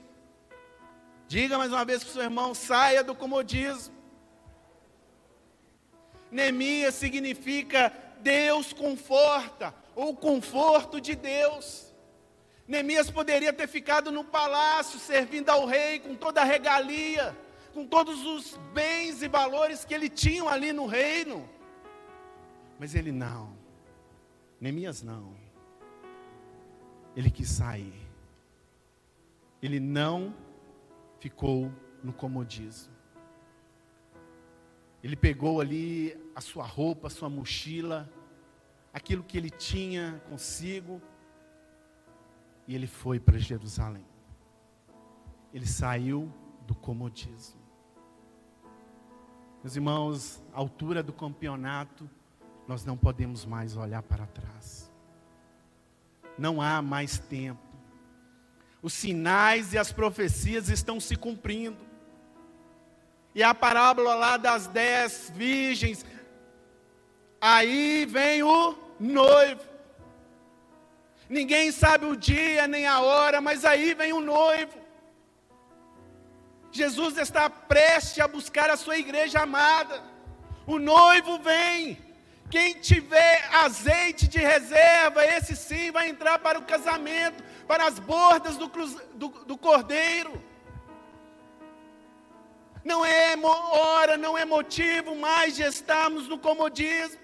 Diga 1.28 1.56
mais 1.56 1.70
uma 1.70 1.84
vez 1.84 2.02
para 2.02 2.10
o 2.10 2.12
seu 2.14 2.22
irmão: 2.22 2.56
saia 2.56 3.04
do 3.04 3.14
comodismo. 3.14 3.94
Neemias 6.32 6.96
significa 6.96 7.92
Deus 8.22 8.72
conforta, 8.72 9.72
ou 9.94 10.16
conforto 10.16 11.00
de 11.00 11.14
Deus. 11.14 11.87
Neemias 12.68 13.10
poderia 13.10 13.50
ter 13.50 13.66
ficado 13.66 14.12
no 14.12 14.22
palácio, 14.22 15.00
servindo 15.00 15.48
ao 15.48 15.64
rei 15.64 16.00
com 16.00 16.14
toda 16.14 16.42
a 16.42 16.44
regalia, 16.44 17.34
com 17.72 17.86
todos 17.86 18.26
os 18.26 18.58
bens 18.74 19.22
e 19.22 19.28
valores 19.28 19.86
que 19.86 19.94
ele 19.94 20.10
tinha 20.10 20.44
ali 20.44 20.70
no 20.70 20.84
reino. 20.84 21.48
Mas 22.78 22.94
ele 22.94 23.10
não. 23.10 23.56
Neemias 24.60 25.02
não. 25.02 25.34
Ele 27.16 27.30
quis 27.30 27.48
sair. 27.48 27.94
Ele 29.62 29.80
não 29.80 30.34
ficou 31.18 31.72
no 32.04 32.12
comodismo. 32.12 32.92
Ele 35.02 35.16
pegou 35.16 35.58
ali 35.58 36.14
a 36.34 36.40
sua 36.42 36.64
roupa, 36.64 37.06
a 37.06 37.10
sua 37.10 37.30
mochila, 37.30 38.12
aquilo 38.92 39.22
que 39.22 39.38
ele 39.38 39.48
tinha 39.48 40.22
consigo, 40.28 41.00
e 42.68 42.74
ele 42.74 42.86
foi 42.86 43.18
para 43.18 43.38
Jerusalém. 43.38 44.04
Ele 45.54 45.66
saiu 45.66 46.30
do 46.66 46.74
comodismo. 46.74 47.58
Meus 49.64 49.74
irmãos, 49.74 50.42
a 50.52 50.58
altura 50.58 51.02
do 51.02 51.12
campeonato, 51.12 52.08
nós 52.68 52.84
não 52.84 52.94
podemos 52.94 53.46
mais 53.46 53.74
olhar 53.74 54.02
para 54.02 54.26
trás. 54.26 54.92
Não 56.36 56.60
há 56.60 56.82
mais 56.82 57.18
tempo. 57.18 57.58
Os 58.82 58.92
sinais 58.92 59.72
e 59.72 59.78
as 59.78 59.90
profecias 59.90 60.68
estão 60.68 61.00
se 61.00 61.16
cumprindo. 61.16 61.88
E 63.34 63.42
a 63.42 63.54
parábola 63.54 64.14
lá 64.14 64.36
das 64.36 64.66
dez 64.66 65.32
virgens, 65.34 66.04
aí 67.40 68.04
vem 68.04 68.42
o 68.42 68.76
noivo. 69.00 69.67
Ninguém 71.28 71.70
sabe 71.70 72.06
o 72.06 72.16
dia 72.16 72.66
nem 72.66 72.86
a 72.86 73.00
hora, 73.00 73.40
mas 73.40 73.64
aí 73.64 73.94
vem 73.94 74.12
o 74.12 74.20
noivo. 74.20 74.78
Jesus 76.70 77.16
está 77.18 77.48
prestes 77.50 78.20
a 78.20 78.28
buscar 78.28 78.70
a 78.70 78.76
sua 78.76 78.98
igreja 78.98 79.40
amada. 79.40 80.02
O 80.66 80.78
noivo 80.78 81.38
vem. 81.38 81.98
Quem 82.50 82.74
tiver 82.74 83.46
azeite 83.52 84.26
de 84.26 84.38
reserva, 84.38 85.24
esse 85.24 85.54
sim 85.54 85.90
vai 85.90 86.08
entrar 86.08 86.38
para 86.38 86.58
o 86.58 86.64
casamento, 86.64 87.44
para 87.66 87.86
as 87.86 87.98
bordas 87.98 88.56
do, 88.56 88.70
cruz, 88.70 88.96
do, 89.14 89.28
do 89.28 89.56
cordeiro 89.56 90.48
não 92.88 93.04
é 93.04 93.36
hora, 93.36 94.16
não 94.16 94.36
é 94.36 94.44
motivo 94.44 95.14
mais 95.14 95.54
de 95.56 95.62
estarmos 95.62 96.26
no 96.26 96.38
comodismo, 96.38 97.20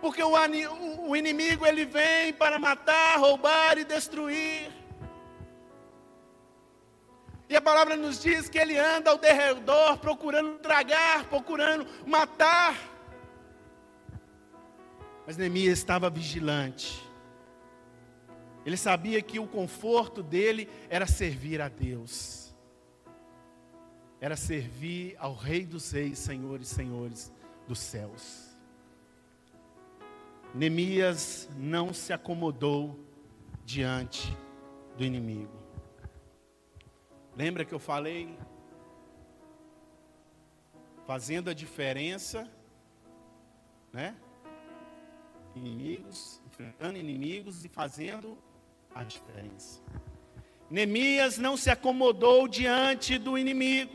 porque 0.00 0.22
o, 0.22 1.08
o 1.08 1.16
inimigo 1.16 1.66
ele 1.66 1.84
vem 1.84 2.32
para 2.32 2.58
matar, 2.58 3.18
roubar 3.18 3.78
e 3.78 3.84
destruir. 3.84 4.70
E 7.48 7.56
a 7.56 7.60
palavra 7.60 7.96
nos 7.96 8.20
diz 8.20 8.48
que 8.48 8.58
ele 8.58 8.76
anda 8.76 9.10
ao 9.10 9.18
derredor 9.18 9.98
procurando 9.98 10.58
tragar, 10.58 11.24
procurando 11.26 11.86
matar. 12.06 12.76
Mas 15.26 15.36
Neemias 15.36 15.78
estava 15.78 16.10
vigilante. 16.10 17.04
Ele 18.64 18.76
sabia 18.76 19.22
que 19.22 19.38
o 19.38 19.46
conforto 19.46 20.22
dele 20.22 20.68
era 20.90 21.06
servir 21.06 21.60
a 21.60 21.68
Deus 21.68 22.46
era 24.20 24.36
servir 24.36 25.14
ao 25.18 25.34
Rei 25.34 25.64
dos 25.64 25.90
Reis, 25.90 26.18
Senhores 26.18 26.70
e 26.70 26.74
Senhores 26.74 27.32
dos 27.66 27.78
céus. 27.78 28.45
Neemias 30.56 31.50
não 31.54 31.92
se 31.92 32.14
acomodou 32.14 32.98
diante 33.62 34.34
do 34.96 35.04
inimigo. 35.04 35.52
Lembra 37.36 37.62
que 37.62 37.74
eu 37.74 37.78
falei? 37.78 38.38
Fazendo 41.06 41.50
a 41.50 41.52
diferença, 41.52 42.50
né? 43.92 44.16
Inimigos, 45.54 46.40
enfrentando 46.46 46.96
inimigos 46.96 47.62
e 47.62 47.68
fazendo 47.68 48.38
a 48.94 49.04
diferença. 49.04 49.82
Neemias 50.70 51.36
não 51.36 51.58
se 51.58 51.68
acomodou 51.68 52.48
diante 52.48 53.18
do 53.18 53.36
inimigo. 53.36 53.92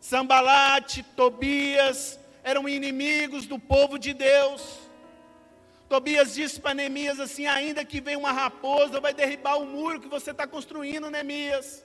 Sambalate, 0.00 1.04
Tobias 1.14 2.18
eram 2.42 2.68
inimigos 2.68 3.46
do 3.46 3.60
povo 3.60 3.96
de 3.96 4.12
Deus. 4.12 4.81
Tobias 5.92 6.32
disse 6.32 6.58
para 6.58 6.72
Neemias 6.72 7.20
assim: 7.20 7.46
ainda 7.46 7.84
que 7.84 8.00
venha 8.00 8.18
uma 8.18 8.32
raposa, 8.32 8.98
vai 8.98 9.12
derribar 9.12 9.56
o 9.58 9.66
muro 9.66 10.00
que 10.00 10.08
você 10.08 10.30
está 10.30 10.46
construindo, 10.46 11.10
Neemias. 11.10 11.84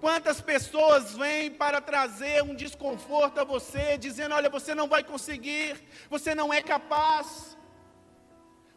Quantas 0.00 0.40
pessoas 0.40 1.14
vêm 1.14 1.50
para 1.50 1.78
trazer 1.82 2.42
um 2.42 2.54
desconforto 2.54 3.38
a 3.38 3.44
você, 3.44 3.98
dizendo: 3.98 4.34
olha, 4.34 4.48
você 4.48 4.74
não 4.74 4.88
vai 4.88 5.04
conseguir, 5.04 5.76
você 6.08 6.34
não 6.34 6.50
é 6.54 6.62
capaz, 6.62 7.54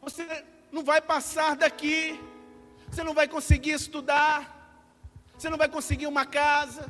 você 0.01 0.25
não 0.69 0.83
vai 0.83 0.99
passar 0.99 1.55
daqui, 1.55 2.19
você 2.89 3.05
não 3.05 3.13
vai 3.13 3.29
conseguir 3.29 3.71
estudar, 3.71 4.37
você 5.37 5.49
não 5.49 5.57
vai 5.57 5.69
conseguir 5.69 6.07
uma 6.07 6.25
casa. 6.25 6.83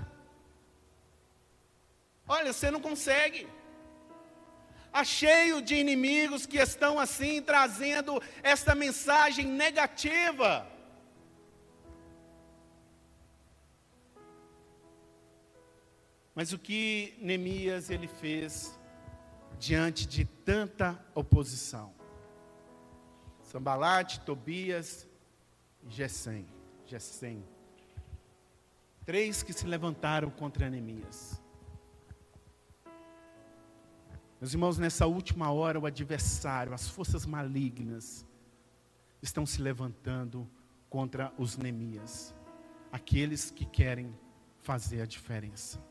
Olha, 2.28 2.52
você 2.52 2.72
não 2.72 2.82
consegue. 2.82 3.48
Há 4.98 5.04
cheio 5.04 5.62
de 5.62 5.76
inimigos 5.76 6.46
que 6.46 6.58
estão 6.58 6.98
assim 6.98 7.42
trazendo 7.42 8.24
esta 8.42 8.74
mensagem 8.74 9.46
negativa. 9.46 10.66
Mas 16.34 16.54
o 16.54 16.58
que 16.58 17.14
Neemias 17.20 17.90
ele 17.90 18.08
fez 18.08 18.80
diante 19.60 20.08
de 20.08 20.24
tanta 20.24 20.98
oposição? 21.14 21.94
Sambalate, 23.44 24.22
Tobias 24.22 25.06
e 25.84 25.90
Gesem. 25.90 26.48
Gesem. 26.86 27.44
Três 29.06 29.44
que 29.44 29.52
se 29.52 29.68
levantaram 29.68 30.30
contra 30.30 30.70
Neemias. 30.70 31.44
Meus 34.46 34.54
irmãos, 34.54 34.78
nessa 34.78 35.08
última 35.08 35.52
hora, 35.52 35.80
o 35.80 35.88
adversário, 35.88 36.72
as 36.72 36.88
forças 36.88 37.26
malignas, 37.26 38.24
estão 39.20 39.44
se 39.44 39.60
levantando 39.60 40.48
contra 40.88 41.34
os 41.36 41.58
Neemias, 41.58 42.32
aqueles 42.92 43.50
que 43.50 43.66
querem 43.66 44.16
fazer 44.62 45.02
a 45.02 45.08
diferença. 45.08 45.84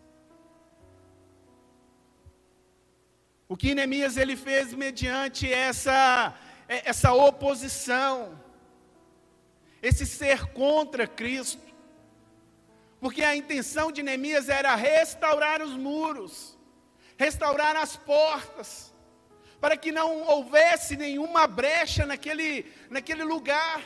O 3.49 3.57
que 3.57 3.75
Neemias 3.75 4.17
ele 4.17 4.37
fez 4.37 4.73
mediante 4.73 5.53
essa, 5.53 6.33
é, 6.69 6.89
essa 6.89 7.13
oposição, 7.13 8.41
esse 9.83 10.07
ser 10.07 10.53
contra 10.53 11.09
Cristo, 11.09 11.75
porque 13.01 13.25
a 13.25 13.35
intenção 13.35 13.91
de 13.91 14.01
Neemias 14.01 14.49
era 14.49 14.77
restaurar 14.77 15.61
os 15.61 15.73
muros, 15.73 16.57
restaurar 17.17 17.77
as 17.77 17.97
portas, 17.97 18.93
para 19.61 19.77
que 19.77 19.91
não 19.93 20.23
houvesse 20.23 20.97
nenhuma 20.97 21.47
brecha 21.47 22.05
naquele, 22.05 22.71
naquele 22.91 23.25
lugar, 23.25 23.83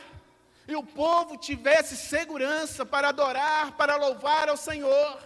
e 0.67 0.75
o 0.75 0.83
povo 0.83 1.37
tivesse 1.37 1.95
segurança 1.95 2.85
para 2.85 3.09
adorar, 3.09 3.75
para 3.75 3.95
louvar 3.95 4.49
ao 4.49 4.57
Senhor. 4.57 5.17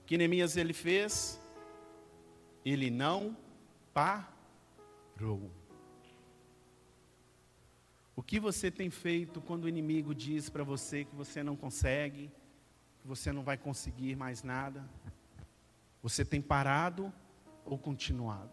O 0.00 0.04
que 0.04 0.18
Neemias 0.18 0.56
ele 0.56 0.72
fez? 0.72 1.40
Ele 2.64 2.90
não 2.90 3.36
parou. 3.94 5.50
O 8.14 8.22
que 8.22 8.38
você 8.38 8.70
tem 8.70 8.90
feito 8.90 9.40
quando 9.40 9.64
o 9.64 9.68
inimigo 9.68 10.14
diz 10.14 10.50
para 10.50 10.62
você 10.62 11.04
que 11.04 11.14
você 11.14 11.42
não 11.42 11.56
consegue, 11.56 12.30
que 13.02 13.08
você 13.08 13.32
não 13.32 13.42
vai 13.42 13.58
conseguir 13.58 14.14
mais 14.14 14.44
nada? 14.44 14.88
Você 16.02 16.24
tem 16.24 16.40
parado 16.40 17.12
ou 17.64 17.76
continuado? 17.76 18.50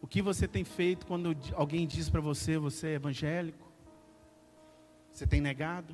O 0.00 0.06
que 0.06 0.22
você 0.22 0.46
tem 0.46 0.62
feito 0.62 1.04
quando 1.04 1.36
alguém 1.54 1.84
diz 1.84 2.08
para 2.08 2.20
você, 2.20 2.56
você 2.56 2.88
é 2.88 2.94
evangélico? 2.94 3.66
Você 5.12 5.26
tem 5.26 5.40
negado? 5.40 5.92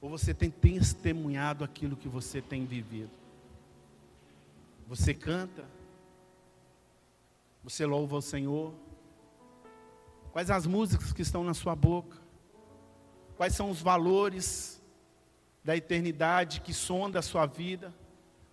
Ou 0.00 0.08
você 0.08 0.32
tem 0.32 0.48
testemunhado 0.48 1.64
aquilo 1.64 1.96
que 1.96 2.08
você 2.08 2.40
tem 2.40 2.64
vivido? 2.64 3.10
Você 4.86 5.12
canta? 5.12 5.64
Você 7.64 7.84
louva 7.84 8.16
o 8.16 8.22
Senhor? 8.22 8.72
Quais 10.32 10.50
as 10.50 10.66
músicas 10.66 11.12
que 11.12 11.20
estão 11.20 11.44
na 11.44 11.52
sua 11.52 11.76
boca? 11.76 12.16
Quais 13.36 13.54
são 13.54 13.70
os 13.70 13.82
valores 13.82 14.82
da 15.62 15.76
eternidade 15.76 16.62
que 16.62 16.72
sonda 16.72 17.18
a 17.18 17.22
sua 17.22 17.44
vida? 17.44 17.94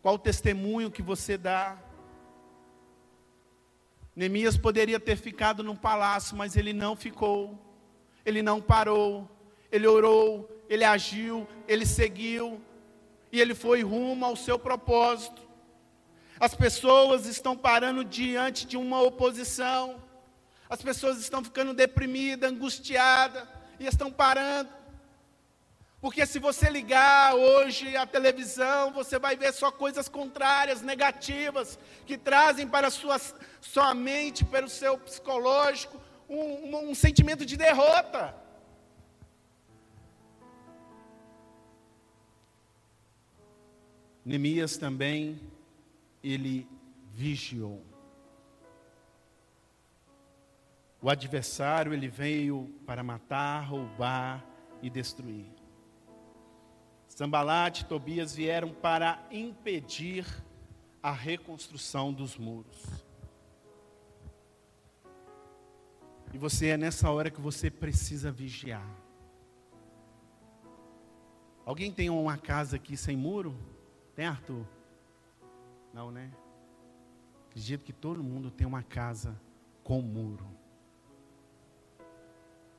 Qual 0.01 0.15
o 0.15 0.19
testemunho 0.19 0.91
que 0.91 1.01
você 1.01 1.37
dá? 1.37 1.77
Neemias 4.13 4.57
poderia 4.57 4.99
ter 4.99 5.15
ficado 5.15 5.63
no 5.63 5.75
palácio, 5.75 6.35
mas 6.35 6.57
ele 6.57 6.73
não 6.73 6.97
ficou. 6.97 7.57
Ele 8.25 8.41
não 8.41 8.61
parou. 8.61 9.29
Ele 9.71 9.87
orou, 9.87 10.49
ele 10.67 10.83
agiu, 10.83 11.47
ele 11.67 11.85
seguiu 11.85 12.59
e 13.31 13.39
ele 13.39 13.53
foi 13.53 13.83
rumo 13.83 14.25
ao 14.25 14.35
seu 14.35 14.57
propósito. 14.57 15.41
As 16.39 16.55
pessoas 16.55 17.25
estão 17.25 17.55
parando 17.55 18.03
diante 18.03 18.65
de 18.65 18.75
uma 18.75 19.01
oposição. 19.01 20.08
As 20.69 20.83
pessoas 20.83 21.19
estão 21.19 21.43
ficando 21.43 21.73
deprimidas, 21.73 22.51
angustiadas 22.51 23.47
e 23.79 23.87
estão 23.87 24.11
parando. 24.11 24.69
Porque 25.99 26.25
se 26.25 26.39
você 26.39 26.69
ligar 26.69 27.35
hoje 27.35 27.97
a 27.97 28.05
televisão, 28.05 28.91
você 28.93 29.19
vai 29.19 29.35
ver 29.35 29.51
só 29.51 29.71
coisas 29.71 30.07
contrárias, 30.07 30.81
negativas, 30.81 31.77
que 32.05 32.17
trazem 32.17 32.67
para 32.67 32.87
a 32.87 32.91
sua, 32.91 33.19
sua 33.59 33.93
mente, 33.93 34.45
para 34.45 34.65
o 34.65 34.69
seu 34.69 34.97
psicológico, 34.97 35.99
um, 36.29 36.37
um, 36.37 36.89
um 36.91 36.95
sentimento 36.95 37.45
de 37.45 37.57
derrota. 37.57 38.33
Neemias 44.23 44.77
também, 44.77 45.41
ele 46.23 46.67
vigiou. 47.13 47.88
O 51.01 51.09
adversário, 51.09 51.93
ele 51.93 52.07
veio 52.09 52.73
para 52.85 53.03
matar, 53.03 53.61
roubar 53.61 54.45
e 54.81 54.89
destruir. 54.89 55.47
Sambalate 57.07 57.83
e 57.83 57.85
Tobias 57.85 58.35
vieram 58.35 58.73
para 58.73 59.25
impedir 59.31 60.25
a 61.01 61.11
reconstrução 61.11 62.13
dos 62.13 62.37
muros. 62.37 62.85
E 66.33 66.37
você 66.37 66.67
é 66.67 66.77
nessa 66.77 67.09
hora 67.09 67.31
que 67.31 67.41
você 67.41 67.71
precisa 67.71 68.31
vigiar. 68.31 68.87
Alguém 71.65 71.91
tem 71.91 72.09
uma 72.09 72.37
casa 72.37 72.75
aqui 72.75 72.95
sem 72.97 73.15
muro? 73.15 73.55
Tem, 74.15 74.25
Arthur? 74.25 74.65
Não, 75.93 76.11
né? 76.11 76.31
Acredito 77.47 77.83
que 77.83 77.93
todo 77.93 78.23
mundo 78.23 78.51
tem 78.51 78.67
uma 78.67 78.83
casa 78.83 79.39
com 79.83 80.01
muro. 80.01 80.58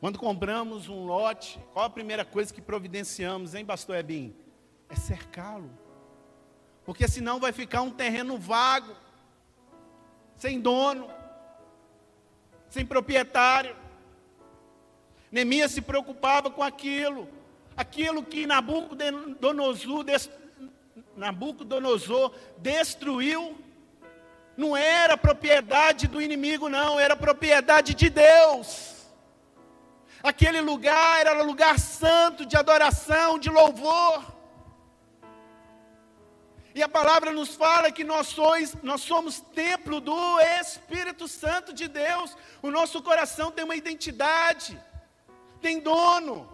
Quando 0.00 0.18
compramos 0.18 0.88
um 0.88 1.04
lote, 1.04 1.60
qual 1.74 1.84
a 1.84 1.90
primeira 1.90 2.24
coisa 2.24 2.54
que 2.54 2.62
providenciamos, 2.62 3.54
hein, 3.54 3.66
pastor 3.66 3.96
Ebim? 3.96 4.34
É 4.88 4.96
cercá-lo. 4.96 5.70
Porque 6.86 7.06
senão 7.06 7.38
vai 7.38 7.52
ficar 7.52 7.82
um 7.82 7.90
terreno 7.90 8.38
vago, 8.38 8.96
sem 10.38 10.58
dono, 10.58 11.10
sem 12.70 12.86
proprietário. 12.86 13.76
Neemias 15.30 15.72
se 15.72 15.82
preocupava 15.82 16.50
com 16.50 16.62
aquilo, 16.62 17.28
aquilo 17.76 18.22
que 18.22 18.46
Nabucodonosor, 18.46 20.06
Nabucodonosor 21.14 22.32
destruiu, 22.56 23.54
não 24.56 24.74
era 24.74 25.14
propriedade 25.14 26.08
do 26.08 26.22
inimigo, 26.22 26.70
não, 26.70 26.98
era 26.98 27.14
propriedade 27.14 27.92
de 27.92 28.08
Deus. 28.08 28.99
Aquele 30.22 30.60
lugar 30.60 31.26
era 31.26 31.42
lugar 31.42 31.78
santo 31.78 32.44
de 32.44 32.56
adoração, 32.56 33.38
de 33.38 33.48
louvor. 33.48 34.40
E 36.74 36.82
a 36.82 36.88
palavra 36.88 37.32
nos 37.32 37.54
fala 37.56 37.90
que 37.90 38.04
nós, 38.04 38.28
sois, 38.28 38.74
nós 38.82 39.00
somos 39.00 39.40
templo 39.40 40.00
do 40.00 40.40
Espírito 40.60 41.26
Santo 41.26 41.72
de 41.72 41.88
Deus. 41.88 42.36
O 42.62 42.70
nosso 42.70 43.02
coração 43.02 43.50
tem 43.50 43.64
uma 43.64 43.74
identidade, 43.74 44.80
tem 45.60 45.80
dono. 45.80 46.48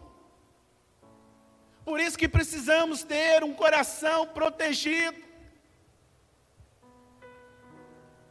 Por 1.84 2.00
isso 2.00 2.18
que 2.18 2.28
precisamos 2.28 3.02
ter 3.02 3.44
um 3.44 3.52
coração 3.52 4.26
protegido. 4.26 5.25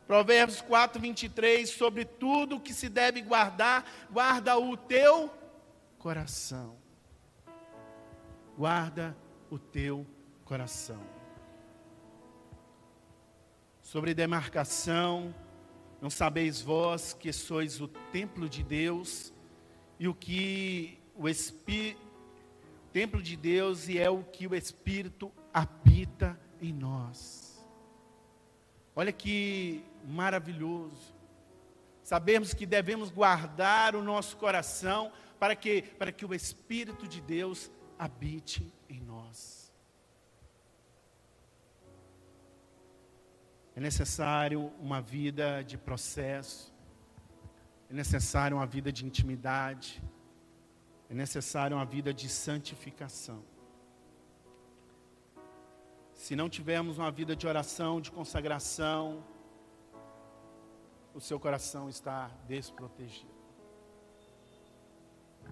Provérbios 0.07 0.61
4, 0.61 1.01
23, 1.01 1.69
sobre 1.69 2.05
tudo 2.05 2.59
que 2.59 2.73
se 2.73 2.87
deve 2.87 3.21
guardar, 3.21 3.83
guarda 4.11 4.57
o 4.57 4.77
teu 4.77 5.31
coração. 5.97 6.77
Guarda 8.55 9.17
o 9.49 9.57
teu 9.57 10.05
coração. 10.43 11.01
Sobre 13.81 14.13
demarcação, 14.13 15.33
não 15.99 16.09
sabeis 16.09 16.61
vós 16.61 17.13
que 17.13 17.33
sois 17.33 17.81
o 17.81 17.87
templo 17.87 18.47
de 18.47 18.63
Deus 18.63 19.33
e 19.99 20.07
o 20.07 20.13
que 20.13 20.99
o 21.15 21.27
Espírito, 21.27 22.01
templo 22.93 23.21
de 23.23 23.35
Deus 23.35 23.87
e 23.87 23.97
é 23.97 24.09
o 24.09 24.23
que 24.23 24.45
o 24.45 24.53
Espírito 24.53 25.31
habita 25.51 26.39
em 26.61 26.71
nós. 26.71 27.45
Olha 28.95 29.11
que 29.11 29.83
maravilhoso. 30.05 31.13
Sabemos 32.03 32.53
que 32.53 32.65
devemos 32.65 33.09
guardar 33.09 33.95
o 33.95 34.01
nosso 34.01 34.37
coração 34.37 35.11
para 35.39 35.55
que, 35.55 35.81
para 35.81 36.11
que 36.11 36.25
o 36.25 36.33
Espírito 36.33 37.07
de 37.07 37.19
Deus 37.19 37.71
habite 37.97 38.71
em 38.87 39.01
nós. 39.01 39.73
É 43.75 43.79
necessário 43.79 44.71
uma 44.79 45.01
vida 45.01 45.61
de 45.63 45.77
processo, 45.77 46.73
é 47.89 47.93
necessário 47.93 48.55
uma 48.55 48.65
vida 48.65 48.91
de 48.91 49.05
intimidade, 49.05 50.01
é 51.09 51.13
necessário 51.13 51.75
uma 51.75 51.85
vida 51.85 52.13
de 52.13 52.29
santificação. 52.29 53.43
Se 56.13 56.35
não 56.35 56.47
tivermos 56.49 56.97
uma 56.97 57.11
vida 57.11 57.35
de 57.35 57.45
oração, 57.45 57.99
de 57.99 58.11
consagração, 58.11 59.23
o 61.15 61.21
seu 61.21 61.39
coração 61.39 61.87
está 61.87 62.29
desprotegido. 62.45 63.33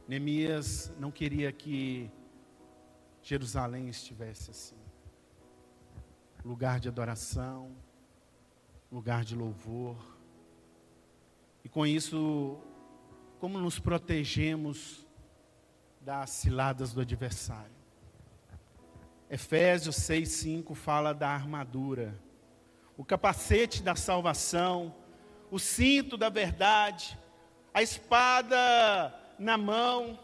Neemias 0.05 0.91
não 0.99 1.09
queria 1.09 1.53
que 1.53 2.11
Jerusalém 3.21 3.87
estivesse 3.87 4.51
assim. 4.51 4.75
Lugar 6.43 6.81
de 6.81 6.89
adoração, 6.89 7.73
lugar 8.91 9.23
de 9.23 9.35
louvor. 9.35 9.95
E 11.63 11.69
com 11.69 11.87
isso, 11.87 12.59
como 13.39 13.57
nos 13.57 13.79
protegemos 13.79 15.07
das 16.01 16.29
ciladas 16.31 16.91
do 16.91 16.99
adversário? 16.99 17.71
Efésios 19.29 19.95
6,5 19.95 20.75
fala 20.75 21.13
da 21.13 21.29
armadura, 21.29 22.21
o 22.97 23.05
capacete 23.05 23.81
da 23.81 23.95
salvação, 23.95 24.93
o 25.53 25.59
cinto 25.59 26.17
da 26.17 26.29
verdade, 26.29 27.15
a 27.71 27.83
espada 27.83 29.13
na 29.37 29.55
mão. 29.55 30.19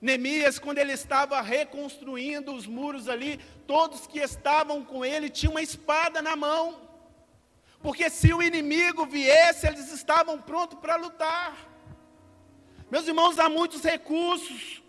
Neemias, 0.00 0.58
quando 0.58 0.78
ele 0.78 0.90
estava 0.90 1.40
reconstruindo 1.40 2.52
os 2.52 2.66
muros 2.66 3.08
ali, 3.08 3.36
todos 3.68 4.08
que 4.08 4.18
estavam 4.18 4.84
com 4.84 5.04
ele 5.04 5.30
tinham 5.30 5.52
uma 5.52 5.62
espada 5.62 6.20
na 6.20 6.34
mão, 6.34 6.80
porque 7.80 8.10
se 8.10 8.34
o 8.34 8.42
inimigo 8.42 9.06
viesse, 9.06 9.64
eles 9.64 9.92
estavam 9.92 10.42
prontos 10.42 10.80
para 10.80 10.96
lutar. 10.96 11.56
Meus 12.90 13.06
irmãos, 13.06 13.38
há 13.38 13.48
muitos 13.48 13.84
recursos. 13.84 14.82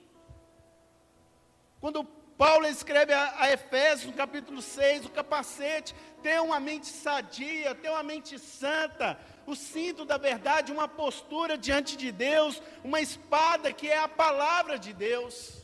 Quando 1.80 2.04
Paulo 2.40 2.66
escreve 2.66 3.14
a, 3.14 3.36
a 3.38 3.52
Efésios, 3.52 4.16
capítulo 4.16 4.64
6, 4.64 5.06
o 5.06 5.10
capacete, 5.10 5.94
ter 6.24 6.42
uma 6.42 6.60
mente 6.60 6.88
sadia, 6.88 7.76
ter 7.76 7.90
uma 7.90 8.02
mente 8.02 8.40
santa, 8.40 9.20
o 9.50 9.56
cinto 9.56 10.06
da 10.06 10.18
verdade, 10.18 10.72
uma 10.72 10.88
postura 10.88 11.58
diante 11.58 11.98
de 11.98 12.12
Deus, 12.12 12.62
uma 12.84 13.02
espada 13.02 13.74
que 13.74 13.88
é 13.88 13.98
a 13.98 14.08
palavra 14.08 14.78
de 14.78 14.94
Deus. 14.94 15.64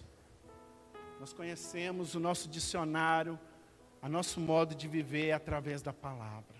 Nós 1.19 1.31
conhecemos 1.31 2.15
o 2.15 2.19
nosso 2.19 2.49
dicionário, 2.49 3.39
a 4.01 4.09
nosso 4.09 4.39
modo 4.39 4.73
de 4.73 4.87
viver 4.87 5.27
é 5.27 5.33
através 5.33 5.81
da 5.81 5.93
palavra. 5.93 6.55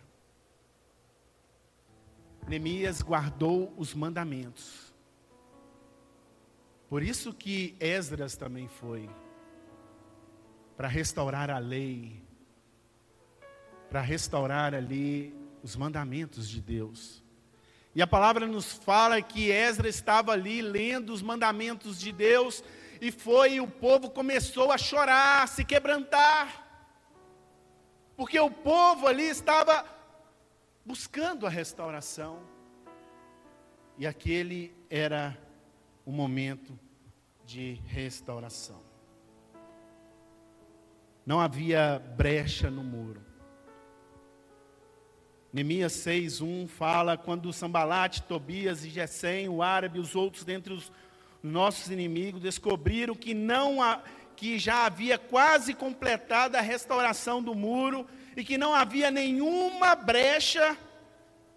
Neemias 2.47 3.01
guardou 3.01 3.73
os 3.76 3.93
mandamentos. 3.93 4.93
Por 6.88 7.01
isso 7.01 7.34
que 7.34 7.76
Esdras 7.80 8.36
também 8.36 8.67
foi 8.67 9.09
para 10.78 10.88
restaurar 10.88 11.49
a 11.49 11.57
lei, 11.57 12.23
para 13.89 14.01
restaurar 14.01 14.76
ali 14.76 15.44
os 15.66 15.76
mandamentos 15.76 16.47
de 16.47 16.61
Deus. 16.61 17.24
E 17.95 17.99
a 17.99 18.05
palavra 18.05 18.45
nos 18.45 18.72
fala 18.72 19.20
que 19.20 19.49
Esdras 19.49 19.95
estava 19.95 20.32
ali 20.32 20.61
lendo 20.61 21.11
os 21.11 21.24
mandamentos 21.24 21.99
de 21.99 22.11
Deus 22.11 22.63
e 23.01 23.11
foi 23.11 23.55
e 23.55 23.61
o 23.61 23.68
povo 23.68 24.11
começou 24.11 24.72
a 24.72 24.78
chorar, 24.78 25.41
a 25.41 25.47
se 25.47 25.66
quebrantar. 25.66 26.63
Porque 28.16 28.39
o 28.39 28.51
povo 28.51 29.07
ali 29.07 29.24
estava 29.24 29.84
buscando 30.86 31.47
a 31.47 31.49
restauração. 31.49 32.43
E 33.97 34.05
aquele 34.05 34.72
era 34.88 35.36
o 36.05 36.11
momento 36.11 36.80
de 37.43 37.82
restauração. 37.88 38.84
Não 41.26 41.39
havia 41.39 41.97
brecha 42.16 42.70
no 42.70 42.84
muro. 42.84 43.24
Neemias 45.55 45.93
6:1 45.93 46.67
fala 46.67 47.17
quando 47.17 47.53
Sambalate, 47.53 48.23
Tobias 48.23 48.83
e 48.83 48.89
Gesem, 48.89 49.47
o 49.47 49.63
árabe 49.63 49.97
e 49.97 50.01
os 50.01 50.13
outros 50.13 50.43
dentre 50.43 50.73
os 50.73 50.91
nossos 51.41 51.89
inimigos 51.89 52.41
descobriram 52.41 53.15
que 53.15 53.33
não 53.33 53.81
há, 53.81 54.03
que 54.35 54.59
já 54.59 54.85
havia 54.85 55.17
quase 55.17 55.73
completado 55.73 56.57
a 56.57 56.59
restauração 56.59 57.41
do 57.41 57.55
muro 57.55 58.05
e 58.35 58.43
que 58.43 58.57
não 58.57 58.75
havia 58.75 59.09
nenhuma 59.09 59.95
brecha, 59.95 60.77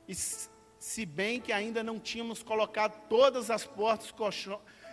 e 0.07 0.15
se 0.15 1.05
bem 1.05 1.41
que 1.41 1.51
ainda 1.51 1.83
não 1.83 1.99
tínhamos 1.99 2.41
colocado 2.41 3.09
todas 3.09 3.51
as 3.51 3.67
portas, 3.67 4.15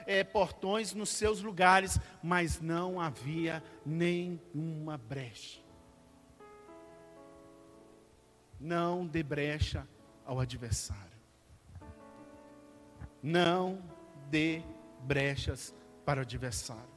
é, 0.07 0.23
portões 0.23 0.95
nos 0.95 1.09
seus 1.09 1.43
lugares, 1.43 1.99
mas 2.23 2.59
não 2.59 2.99
havia 2.99 3.63
nenhuma 3.85 4.97
brecha. 4.97 5.64
Não 8.59 9.05
dê 9.05 9.21
brecha 9.21 9.87
ao 10.25 10.39
adversário. 10.39 11.03
Não 13.21 13.81
dê 14.29 14.61
brechas 15.01 15.73
para 16.05 16.19
o 16.19 16.21
adversário. 16.21 16.95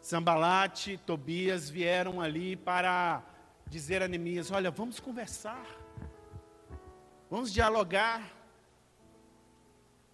Sambalate, 0.00 0.98
Tobias 0.98 1.70
vieram 1.70 2.20
ali 2.20 2.56
para 2.56 3.22
dizer 3.66 4.02
a 4.02 4.08
Neemias: 4.08 4.50
Olha, 4.50 4.70
vamos 4.70 4.98
conversar, 4.98 5.64
vamos 7.30 7.52
dialogar. 7.52 8.28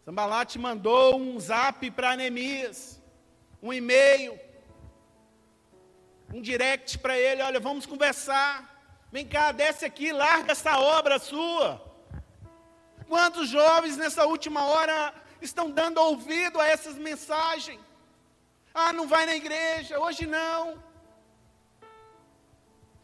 Sambalate 0.04 0.58
mandou 0.58 1.18
um 1.18 1.38
zap 1.40 1.90
para 1.90 2.16
Neemias, 2.16 3.02
um 3.62 3.72
e-mail, 3.72 4.38
um 6.34 6.40
direct 6.40 6.98
para 6.98 7.18
ele: 7.18 7.42
Olha, 7.42 7.58
vamos 7.58 7.86
conversar. 7.86 8.77
Vem 9.10 9.26
cá, 9.26 9.52
desce 9.52 9.84
aqui, 9.84 10.12
larga 10.12 10.52
essa 10.52 10.78
obra 10.78 11.18
sua. 11.18 11.82
Quantos 13.08 13.48
jovens 13.48 13.96
nessa 13.96 14.26
última 14.26 14.66
hora 14.66 15.14
estão 15.40 15.70
dando 15.70 15.98
ouvido 15.98 16.60
a 16.60 16.66
essas 16.68 16.96
mensagens? 16.96 17.80
Ah, 18.74 18.92
não 18.92 19.08
vai 19.08 19.24
na 19.24 19.34
igreja, 19.34 19.98
hoje 19.98 20.26
não. 20.26 20.82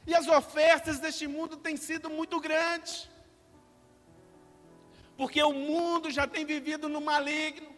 E 0.07 0.15
as 0.15 0.29
ofertas 0.29 0.99
deste 0.99 1.27
mundo 1.27 1.57
têm 1.57 1.77
sido 1.77 2.11
muito 2.11 2.39
grandes. 2.39 3.09
Porque 5.17 5.43
o 5.43 5.53
mundo 5.53 6.11
já 6.11 6.27
tem 6.27 6.45
vivido 6.45 6.87
no 6.89 7.01
maligno. 7.01 7.75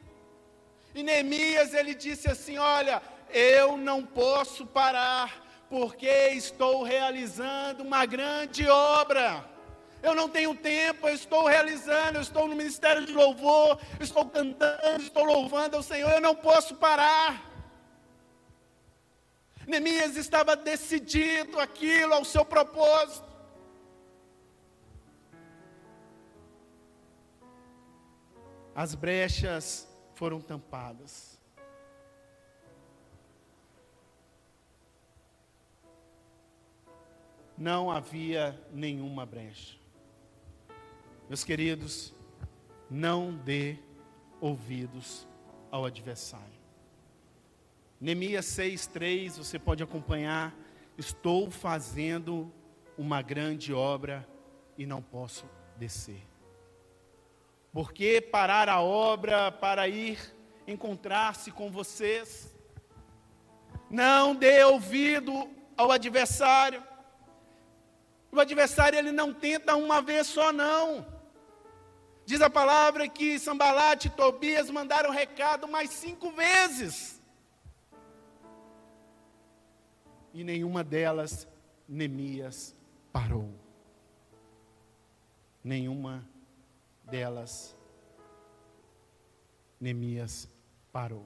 E 0.95 1.03
Neemias 1.03 1.75
ele 1.75 1.95
disse 1.95 2.29
assim: 2.29 2.59
Olha, 2.59 3.01
eu 3.31 3.77
não 3.77 4.05
posso 4.05 4.67
parar, 4.67 5.46
porque 5.69 6.09
estou 6.31 6.83
realizando 6.83 7.83
uma 7.83 8.07
grande 8.07 8.69
obra. 8.69 9.45
Eu 10.03 10.15
não 10.15 10.29
tenho 10.29 10.55
tempo, 10.55 11.09
eu 11.09 11.15
estou 11.15 11.47
realizando, 11.47 12.19
eu 12.19 12.23
estou 12.23 12.47
no 12.47 12.55
ministério 12.55 13.05
de 13.05 13.13
louvor, 13.13 13.81
estou 14.01 14.27
cantando, 14.27 15.03
estou 15.03 15.25
louvando 15.25 15.77
ao 15.77 15.83
Senhor, 15.83 16.11
eu 16.13 16.21
não 16.21 16.35
posso 16.35 16.77
parar. 16.77 17.51
Neemias 19.67 20.17
estava 20.17 20.55
decidido 20.55 21.59
aquilo 21.59 22.15
ao 22.15 22.25
seu 22.25 22.45
propósito. 22.45 23.27
As 28.73 28.95
brechas 28.95 29.89
foram 30.15 30.41
tampadas. 30.41 31.36
Não 37.57 37.91
havia 37.91 38.61
nenhuma 38.73 39.25
brecha. 39.25 39.77
Meus 41.29 41.43
queridos, 41.43 42.15
não 42.91 43.33
dê 43.33 43.79
ouvidos 44.41 45.27
ao 45.71 45.85
adversário. 45.85 46.57
Neemias 48.01 48.45
6,3, 48.47 49.39
você 49.39 49.59
pode 49.59 49.83
acompanhar. 49.83 50.55
Estou 50.99 51.51
fazendo 51.51 52.53
uma 52.97 53.23
grande 53.23 53.73
obra 53.73 54.27
e 54.77 54.87
não 54.87 55.03
posso 55.03 55.49
descer. 55.77 56.23
Por 57.73 57.93
que 57.93 58.21
parar 58.21 58.69
a 58.69 58.81
obra 58.81 59.51
para 59.51 59.89
ir 59.89 60.19
encontrar-se 60.67 61.51
com 61.51 61.71
vocês? 61.71 62.55
Não 63.91 64.35
dê 64.35 64.65
ouvido 64.65 65.51
ao 65.77 65.91
adversário. 65.91 66.83
O 68.37 68.41
adversário 68.41 68.99
ele 68.99 69.13
não 69.13 69.33
tenta 69.33 69.75
uma 69.75 70.01
vez 70.01 70.27
só 70.27 70.53
não. 70.53 71.07
Diz 72.25 72.41
a 72.41 72.51
palavra 72.51 73.09
que 73.09 73.39
Sambalate 73.39 74.09
e 74.09 74.11
Tobias 74.11 74.71
mandaram 74.71 75.11
recado 75.11 75.67
mais 75.67 75.91
cinco 75.91 76.31
vezes. 76.31 77.17
e 80.37 80.45
nenhuma 80.45 80.85
delas 80.85 81.49
Neemias 81.89 82.77
parou. 83.11 83.49
Nenhuma 85.65 86.29
delas 87.05 87.75
Neemias 89.81 90.47
parou. 90.93 91.25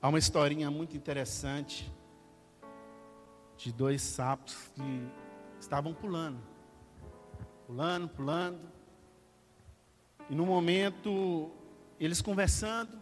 Há 0.00 0.08
uma 0.08 0.20
historinha 0.20 0.70
muito 0.70 0.96
interessante 0.96 1.92
de 3.62 3.72
dois 3.72 4.02
sapos 4.02 4.54
que 4.74 5.08
estavam 5.60 5.94
pulando, 5.94 6.40
pulando, 7.66 8.08
pulando, 8.08 8.72
e 10.28 10.34
no 10.34 10.44
momento 10.44 11.50
eles 12.00 12.20
conversando, 12.20 12.98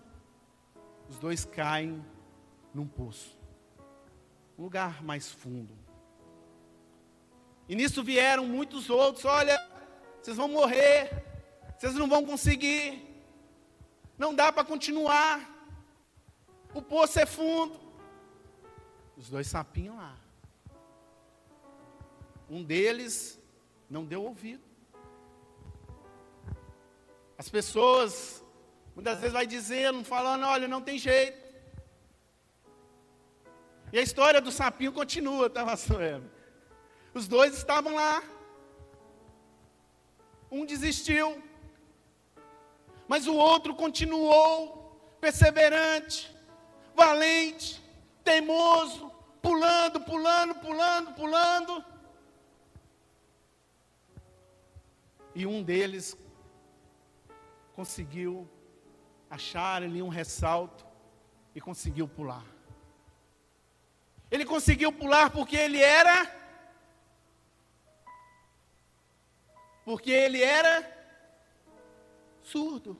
os 1.08 1.18
dois 1.18 1.44
caem 1.44 2.04
num 2.74 2.86
poço 2.86 3.40
um 4.58 4.64
lugar 4.64 5.02
mais 5.02 5.32
fundo. 5.32 5.74
E 7.66 7.74
nisso 7.74 8.04
vieram 8.04 8.46
muitos 8.46 8.90
outros: 8.90 9.24
olha, 9.24 9.56
vocês 10.20 10.36
vão 10.36 10.48
morrer, 10.48 11.24
vocês 11.78 11.94
não 11.94 12.06
vão 12.06 12.26
conseguir, 12.26 13.02
não 14.18 14.34
dá 14.34 14.52
para 14.52 14.62
continuar, 14.62 15.40
o 16.74 16.82
poço 16.82 17.18
é 17.18 17.24
fundo. 17.24 17.80
Os 19.16 19.30
dois 19.30 19.46
sapinhos 19.46 19.96
lá. 19.96 20.19
Um 22.50 22.64
deles 22.64 23.40
não 23.88 24.04
deu 24.04 24.24
ouvido. 24.24 24.62
As 27.38 27.48
pessoas, 27.48 28.44
muitas 28.94 29.18
vezes 29.18 29.32
vai 29.32 29.46
dizendo, 29.46 30.04
falando, 30.04 30.44
olha, 30.44 30.66
não 30.66 30.82
tem 30.82 30.98
jeito. 30.98 31.38
E 33.92 33.98
a 33.98 34.02
história 34.02 34.40
do 34.40 34.50
sapinho 34.50 34.92
continua, 34.92 35.48
tá, 35.48 35.64
pastor 35.64 36.02
Eva? 36.02 36.30
Os 37.14 37.28
dois 37.28 37.56
estavam 37.56 37.94
lá. 37.94 38.22
Um 40.50 40.66
desistiu. 40.66 41.40
Mas 43.06 43.26
o 43.28 43.34
outro 43.34 43.74
continuou 43.74 45.16
perseverante, 45.20 46.34
valente, 46.94 47.80
teimoso, 48.24 49.10
pulando, 49.40 50.00
pulando, 50.00 50.54
pulando, 50.56 51.12
pulando. 51.14 51.84
E 55.34 55.46
um 55.46 55.62
deles 55.62 56.16
conseguiu 57.74 58.48
achar 59.28 59.82
ali 59.82 60.02
um 60.02 60.08
ressalto 60.08 60.86
e 61.54 61.60
conseguiu 61.60 62.08
pular. 62.08 62.44
Ele 64.30 64.44
conseguiu 64.44 64.92
pular 64.92 65.30
porque 65.30 65.56
ele 65.56 65.80
era 65.80 66.40
Porque 69.84 70.12
ele 70.12 70.42
era 70.42 70.88
surdo. 72.42 72.96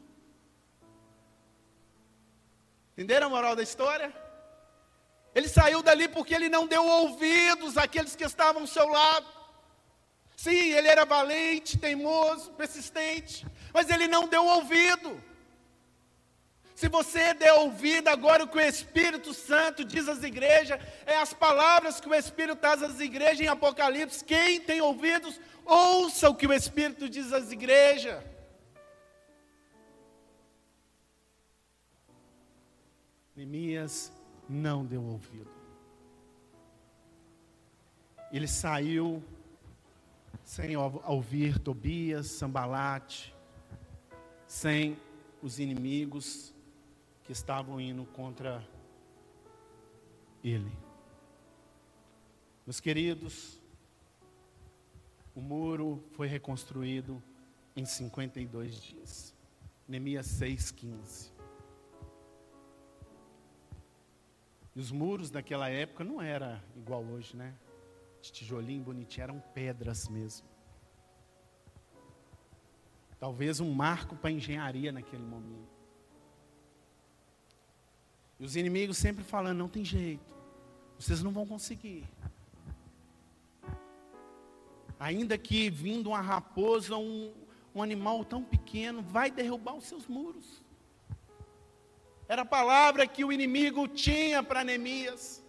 Entenderam 2.93 3.29
a 3.29 3.31
moral 3.31 3.55
da 3.55 3.63
história? 3.63 4.13
Ele 5.35 5.49
saiu 5.49 5.83
dali 5.83 6.09
porque 6.09 6.35
ele 6.35 6.49
não 6.49 6.67
deu 6.67 6.85
ouvidos 6.85 7.77
àqueles 7.79 8.17
que 8.17 8.25
estavam 8.25 8.63
ao 8.63 8.67
seu 8.67 8.89
lado. 8.89 9.40
Sim, 10.43 10.73
ele 10.73 10.89
era 10.89 11.05
valente, 11.05 11.77
teimoso, 11.77 12.53
persistente, 12.53 13.47
mas 13.75 13.91
ele 13.91 14.09
não 14.09 14.27
deu 14.27 14.43
ouvido. 14.43 15.23
Se 16.75 16.89
você 16.89 17.35
der 17.35 17.53
ouvido 17.53 18.09
agora 18.09 18.45
o 18.45 18.49
que 18.49 18.57
o 18.57 18.69
Espírito 18.75 19.35
Santo 19.35 19.85
diz 19.85 20.09
às 20.09 20.23
igrejas, 20.23 20.81
é 21.05 21.17
as 21.17 21.35
palavras 21.35 22.01
que 22.01 22.09
o 22.09 22.15
Espírito 22.15 22.59
traz 22.59 22.83
às 22.83 22.99
igrejas 23.01 23.41
em 23.43 23.49
Apocalipse. 23.49 24.25
Quem 24.25 24.59
tem 24.63 24.81
ouvidos, 24.81 25.39
ouça 25.67 26.31
o 26.31 26.35
que 26.35 26.47
o 26.47 26.55
Espírito 26.55 27.07
diz 27.07 27.35
às 27.35 27.53
igrejas. 27.53 28.25
Neemias 33.37 34.11
não 34.49 34.87
deu 34.87 35.03
ouvido. 35.05 35.51
Ele 38.33 38.49
saiu 38.49 39.23
sem 40.51 40.77
ouvir 40.77 41.61
Tobias, 41.61 42.27
Sambalate, 42.27 43.33
sem 44.49 44.99
os 45.41 45.61
inimigos 45.61 46.53
que 47.23 47.31
estavam 47.31 47.81
indo 47.81 48.05
contra 48.05 48.61
ele. 50.43 50.77
Meus 52.67 52.81
queridos, 52.81 53.61
o 55.37 55.41
muro 55.41 56.03
foi 56.17 56.27
reconstruído 56.27 57.23
em 57.77 57.85
52 57.85 58.75
dias. 58.83 59.33
Neemias 59.87 60.27
6,15. 60.27 61.31
E 64.75 64.81
os 64.81 64.91
muros 64.91 65.31
daquela 65.31 65.69
época 65.69 66.03
não 66.03 66.21
era 66.21 66.61
igual 66.77 67.05
hoje, 67.05 67.37
né? 67.37 67.55
De 68.21 68.33
tijolinho 68.33 68.83
bonitinho, 68.83 69.25
eram 69.25 69.41
pedras 69.55 70.09
mesmo. 70.09 70.47
Talvez 73.19 73.61
um 73.61 73.73
marco 73.73 74.17
para 74.17 74.31
a 74.31 74.33
engenharia 74.33 74.93
naquele 74.93 75.23
momento. 75.23 75.69
E 78.39 78.45
os 78.45 78.57
inimigos 78.57 78.97
sempre 78.97 79.23
falando: 79.23 79.59
não 79.59 79.69
tem 79.69 79.85
jeito, 79.85 80.35
vocês 80.99 81.23
não 81.23 81.31
vão 81.31 81.47
conseguir. 81.47 82.09
Ainda 84.99 85.37
que 85.39 85.71
vindo 85.71 86.09
uma 86.11 86.21
raposa, 86.21 86.97
um, 86.97 87.33
um 87.75 87.83
animal 87.83 88.25
tão 88.25 88.43
pequeno, 88.43 89.03
vai 89.03 89.31
derrubar 89.31 89.75
os 89.75 89.85
seus 89.85 90.07
muros. 90.07 90.63
Era 92.29 92.43
a 92.43 92.47
palavra 92.47 93.07
que 93.07 93.25
o 93.25 93.33
inimigo 93.33 93.89
tinha 93.89 94.43
para 94.43 94.63
Neemias. 94.63 95.40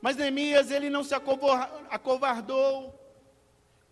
Mas 0.00 0.16
Neemias, 0.16 0.70
ele 0.70 0.88
não 0.88 1.02
se 1.02 1.14
acovardou, 1.14 2.94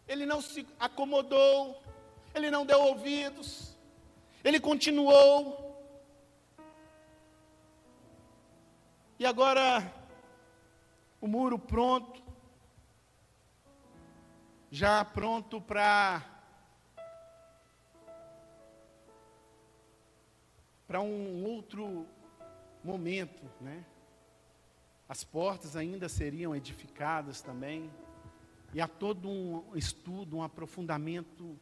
ele 0.07 0.25
não 0.25 0.41
se 0.41 0.67
acomodou, 0.79 1.83
ele 2.35 2.51
não 2.51 2.65
deu 2.65 2.81
ouvidos, 2.81 3.77
ele 4.45 4.61
continuou. 4.61 5.65
E 9.19 9.27
agora, 9.27 9.93
o 11.21 11.27
muro 11.27 11.59
pronto, 11.59 12.23
já 14.71 15.05
pronto 15.05 15.61
para 15.61 16.23
para 20.87 21.01
um 21.01 21.45
outro 21.45 22.07
momento, 22.85 23.43
né? 23.61 23.85
As 25.09 25.23
portas 25.23 25.77
ainda 25.77 26.09
seriam 26.09 26.55
edificadas 26.55 27.41
também. 27.41 27.91
E 28.75 28.81
há 28.81 28.89
todo 28.89 29.29
um 29.29 29.77
estudo, 29.77 30.37
um 30.37 30.43
aprofundamento 30.43 31.59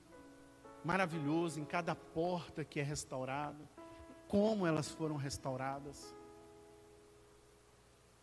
maravilhoso 0.85 1.61
em 1.61 1.65
cada 1.65 1.95
porta 1.95 2.65
que 2.65 2.81
é 2.81 2.83
restaurada, 2.83 3.69
como 4.29 4.67
elas 4.67 4.91
foram 4.91 5.17
restauradas. 5.17 6.15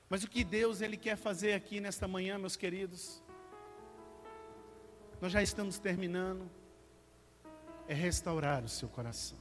Mas 0.09 0.23
o 0.23 0.29
que 0.29 0.43
Deus 0.43 0.81
ele 0.81 0.97
quer 0.97 1.15
fazer 1.15 1.53
aqui 1.53 1.79
nesta 1.79 2.07
manhã, 2.07 2.37
meus 2.37 2.55
queridos? 2.55 3.23
Nós 5.21 5.31
já 5.31 5.41
estamos 5.41 5.79
terminando. 5.79 6.49
É 7.87 7.93
restaurar 7.93 8.63
o 8.63 8.69
seu 8.69 8.87
coração. 8.87 9.37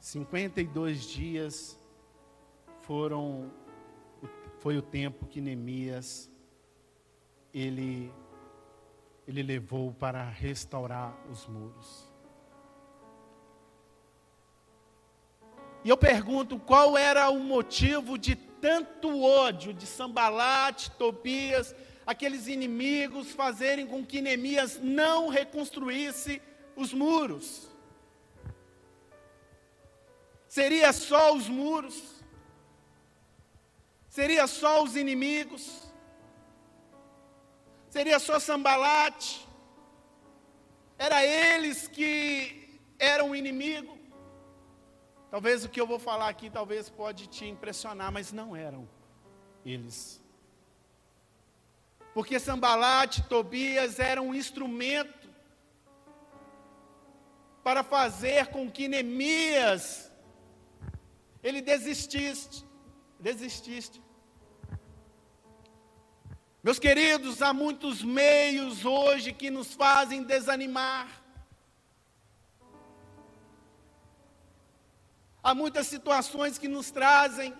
52 0.00 1.04
dias 1.04 1.78
foram 2.86 3.50
foi 4.60 4.76
o 4.78 4.82
tempo 4.82 5.26
que 5.26 5.40
Neemias 5.40 6.30
ele 7.52 8.12
ele 9.26 9.42
levou 9.42 9.92
para 9.92 10.22
restaurar 10.28 11.16
os 11.30 11.46
muros. 11.46 12.12
E 15.82 15.88
eu 15.88 15.96
pergunto 15.96 16.58
qual 16.58 16.96
era 16.96 17.30
o 17.30 17.38
motivo 17.38 18.18
de 18.18 18.36
tanto 18.36 19.22
ódio 19.22 19.72
de 19.72 19.86
Sambalate, 19.86 20.90
Tobias, 20.92 21.74
aqueles 22.06 22.46
inimigos 22.46 23.30
fazerem 23.32 23.86
com 23.86 24.04
que 24.04 24.20
Neemias 24.20 24.78
não 24.82 25.28
reconstruísse 25.28 26.40
os 26.76 26.92
muros. 26.92 27.70
Seria 30.48 30.92
só 30.92 31.34
os 31.34 31.48
muros? 31.48 32.13
Seria 34.14 34.46
só 34.46 34.80
os 34.84 34.94
inimigos? 34.94 35.64
Seria 37.90 38.20
só 38.20 38.38
Sambalate? 38.38 39.44
Era 40.96 41.24
eles 41.26 41.88
que 41.88 42.78
eram 42.96 43.30
o 43.30 43.34
inimigo? 43.34 43.98
Talvez 45.32 45.64
o 45.64 45.68
que 45.68 45.80
eu 45.80 45.86
vou 45.92 45.98
falar 45.98 46.28
aqui 46.28 46.48
talvez 46.48 46.88
pode 46.88 47.26
te 47.26 47.44
impressionar, 47.44 48.12
mas 48.12 48.30
não 48.30 48.54
eram 48.54 48.88
eles. 49.66 50.22
Porque 52.14 52.38
Sambalate, 52.38 53.24
Tobias 53.24 53.98
eram 53.98 54.28
um 54.28 54.34
instrumento 54.36 55.28
para 57.64 57.82
fazer 57.82 58.46
com 58.46 58.70
que 58.70 58.86
Neemias 58.86 60.08
ele 61.42 61.60
desististe, 61.60 62.64
desististe. 63.18 64.03
Meus 66.64 66.78
queridos, 66.78 67.42
há 67.42 67.52
muitos 67.52 68.02
meios 68.02 68.86
hoje 68.86 69.32
que 69.32 69.50
nos 69.50 69.74
fazem 69.74 70.22
desanimar. 70.22 71.06
Há 75.42 75.54
muitas 75.54 75.86
situações 75.86 76.56
que 76.56 76.66
nos 76.66 76.90
trazem 76.90 77.54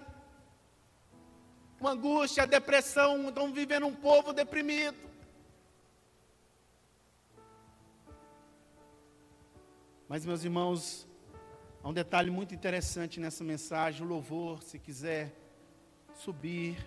uma 1.79 1.91
angústia, 1.91 2.47
depressão, 2.47 3.29
estão 3.29 3.53
vivendo 3.53 3.87
um 3.87 3.95
povo 3.95 4.33
deprimido. 4.33 4.97
Mas, 10.09 10.25
meus 10.25 10.43
irmãos, 10.45 11.07
Há 11.85 11.89
um 11.91 11.93
detalhe 11.93 12.31
muito 12.31 12.55
interessante 12.55 13.21
nessa 13.21 13.45
mensagem, 13.45 14.07
o 14.07 14.09
louvor, 14.09 14.63
se 14.63 14.79
quiser 14.79 15.31
subir. 16.15 16.79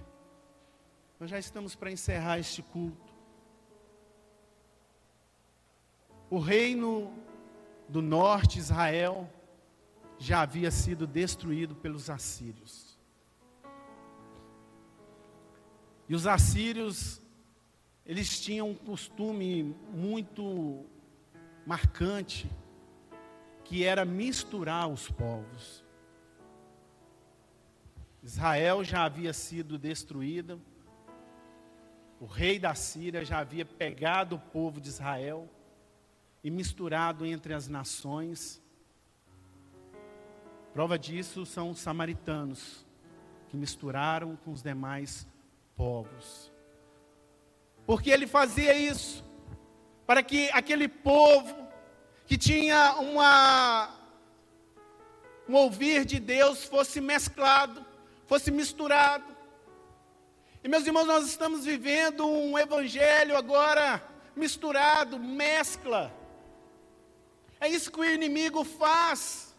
Nós 1.19 1.31
já 1.31 1.39
estamos 1.39 1.75
para 1.75 1.91
encerrar 1.91 2.37
este 2.37 2.61
culto. 2.61 3.13
O 6.29 6.37
reino 6.37 7.11
do 7.89 8.01
norte, 8.01 8.59
Israel, 8.59 9.27
já 10.19 10.41
havia 10.41 10.69
sido 10.69 11.07
destruído 11.07 11.75
pelos 11.75 12.09
assírios. 12.09 12.99
E 16.07 16.13
os 16.13 16.27
assírios, 16.27 17.21
eles 18.05 18.39
tinham 18.39 18.69
um 18.69 18.75
costume 18.75 19.75
muito 19.91 20.85
marcante 21.65 22.49
que 23.63 23.83
era 23.83 24.05
misturar 24.05 24.87
os 24.87 25.09
povos. 25.09 25.83
Israel 28.23 28.83
já 28.83 29.03
havia 29.03 29.33
sido 29.33 29.77
destruída, 29.77 30.59
o 32.19 32.25
rei 32.25 32.57
da 32.57 32.73
Síria 32.73 33.23
já 33.23 33.39
havia 33.39 33.65
pegado 33.65 34.35
o 34.35 34.39
povo 34.39 34.81
de 34.81 34.89
Israel 34.89 35.47
e 36.43 36.49
misturado 36.49 37.25
entre 37.25 37.53
as 37.53 37.67
nações. 37.67 38.61
Prova 40.73 40.97
disso 40.97 41.45
são 41.45 41.69
os 41.71 41.79
samaritanos, 41.79 42.85
que 43.49 43.57
misturaram 43.57 44.35
com 44.37 44.51
os 44.51 44.61
demais 44.61 45.27
povos. 45.75 46.51
Porque 47.85 48.09
ele 48.09 48.27
fazia 48.27 48.73
isso 48.73 49.23
para 50.05 50.23
que 50.23 50.49
aquele 50.51 50.87
povo 50.87 51.67
que 52.25 52.37
tinha 52.37 52.95
uma 52.95 53.93
um 55.47 55.53
ouvir 55.55 56.03
de 56.03 56.19
Deus 56.19 56.65
fosse 56.65 56.99
mesclado, 56.99 57.85
fosse 58.25 58.51
misturado. 58.51 59.36
E 60.63 60.67
meus 60.67 60.85
irmãos, 60.85 61.05
nós 61.05 61.25
estamos 61.27 61.65
vivendo 61.65 62.27
um 62.27 62.57
evangelho 62.57 63.37
agora 63.37 64.03
misturado, 64.35 65.19
mescla. 65.19 66.13
É 67.59 67.67
isso 67.67 67.91
que 67.91 67.99
o 67.99 68.05
inimigo 68.05 68.63
faz. 68.63 69.55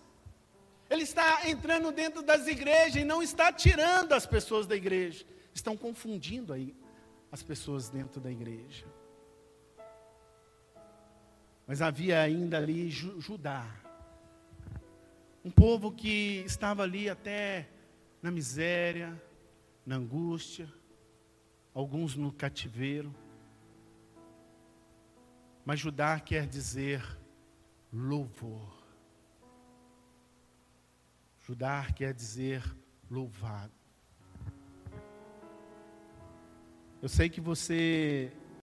Ele 0.91 1.03
está 1.03 1.49
entrando 1.49 1.93
dentro 1.93 2.23
das 2.23 2.47
igrejas 2.47 2.97
e 2.97 3.05
não 3.05 3.23
está 3.23 3.53
tirando 3.53 4.13
as 4.13 4.27
pessoas 4.27 4.67
da 4.67 4.77
igreja. 4.77 5.25
Estão 5.53 5.77
confundindo 5.77 6.53
aí 6.53 6.75
as 7.31 7.43
pessoas 7.43 7.89
dentro 7.89 8.21
da 8.21 8.31
igreja. 8.31 8.87
Mas 11.67 11.83
havia 11.83 12.23
ainda 12.23 12.57
ali 12.57 12.89
Judá, 12.89 13.67
um 15.45 15.51
povo 15.51 15.93
que 15.93 16.43
estava 16.47 16.83
ali 16.83 17.11
até 17.11 17.69
na 18.23 18.31
miséria, 18.31 19.21
na 19.85 19.97
angústia, 19.97 20.69
alguns 21.79 22.17
no 22.17 22.33
cativeiro. 22.33 23.15
Mas 25.65 25.79
Judá 25.79 26.19
quer 26.19 26.45
dizer 26.45 27.01
louvor. 27.93 28.83
Judá 31.41 31.87
quer 31.95 32.13
dizer 32.13 32.65
louvado. 33.09 33.73
Eu 37.01 37.09
sei 37.09 37.29
que 37.29 37.41
você 37.41 38.33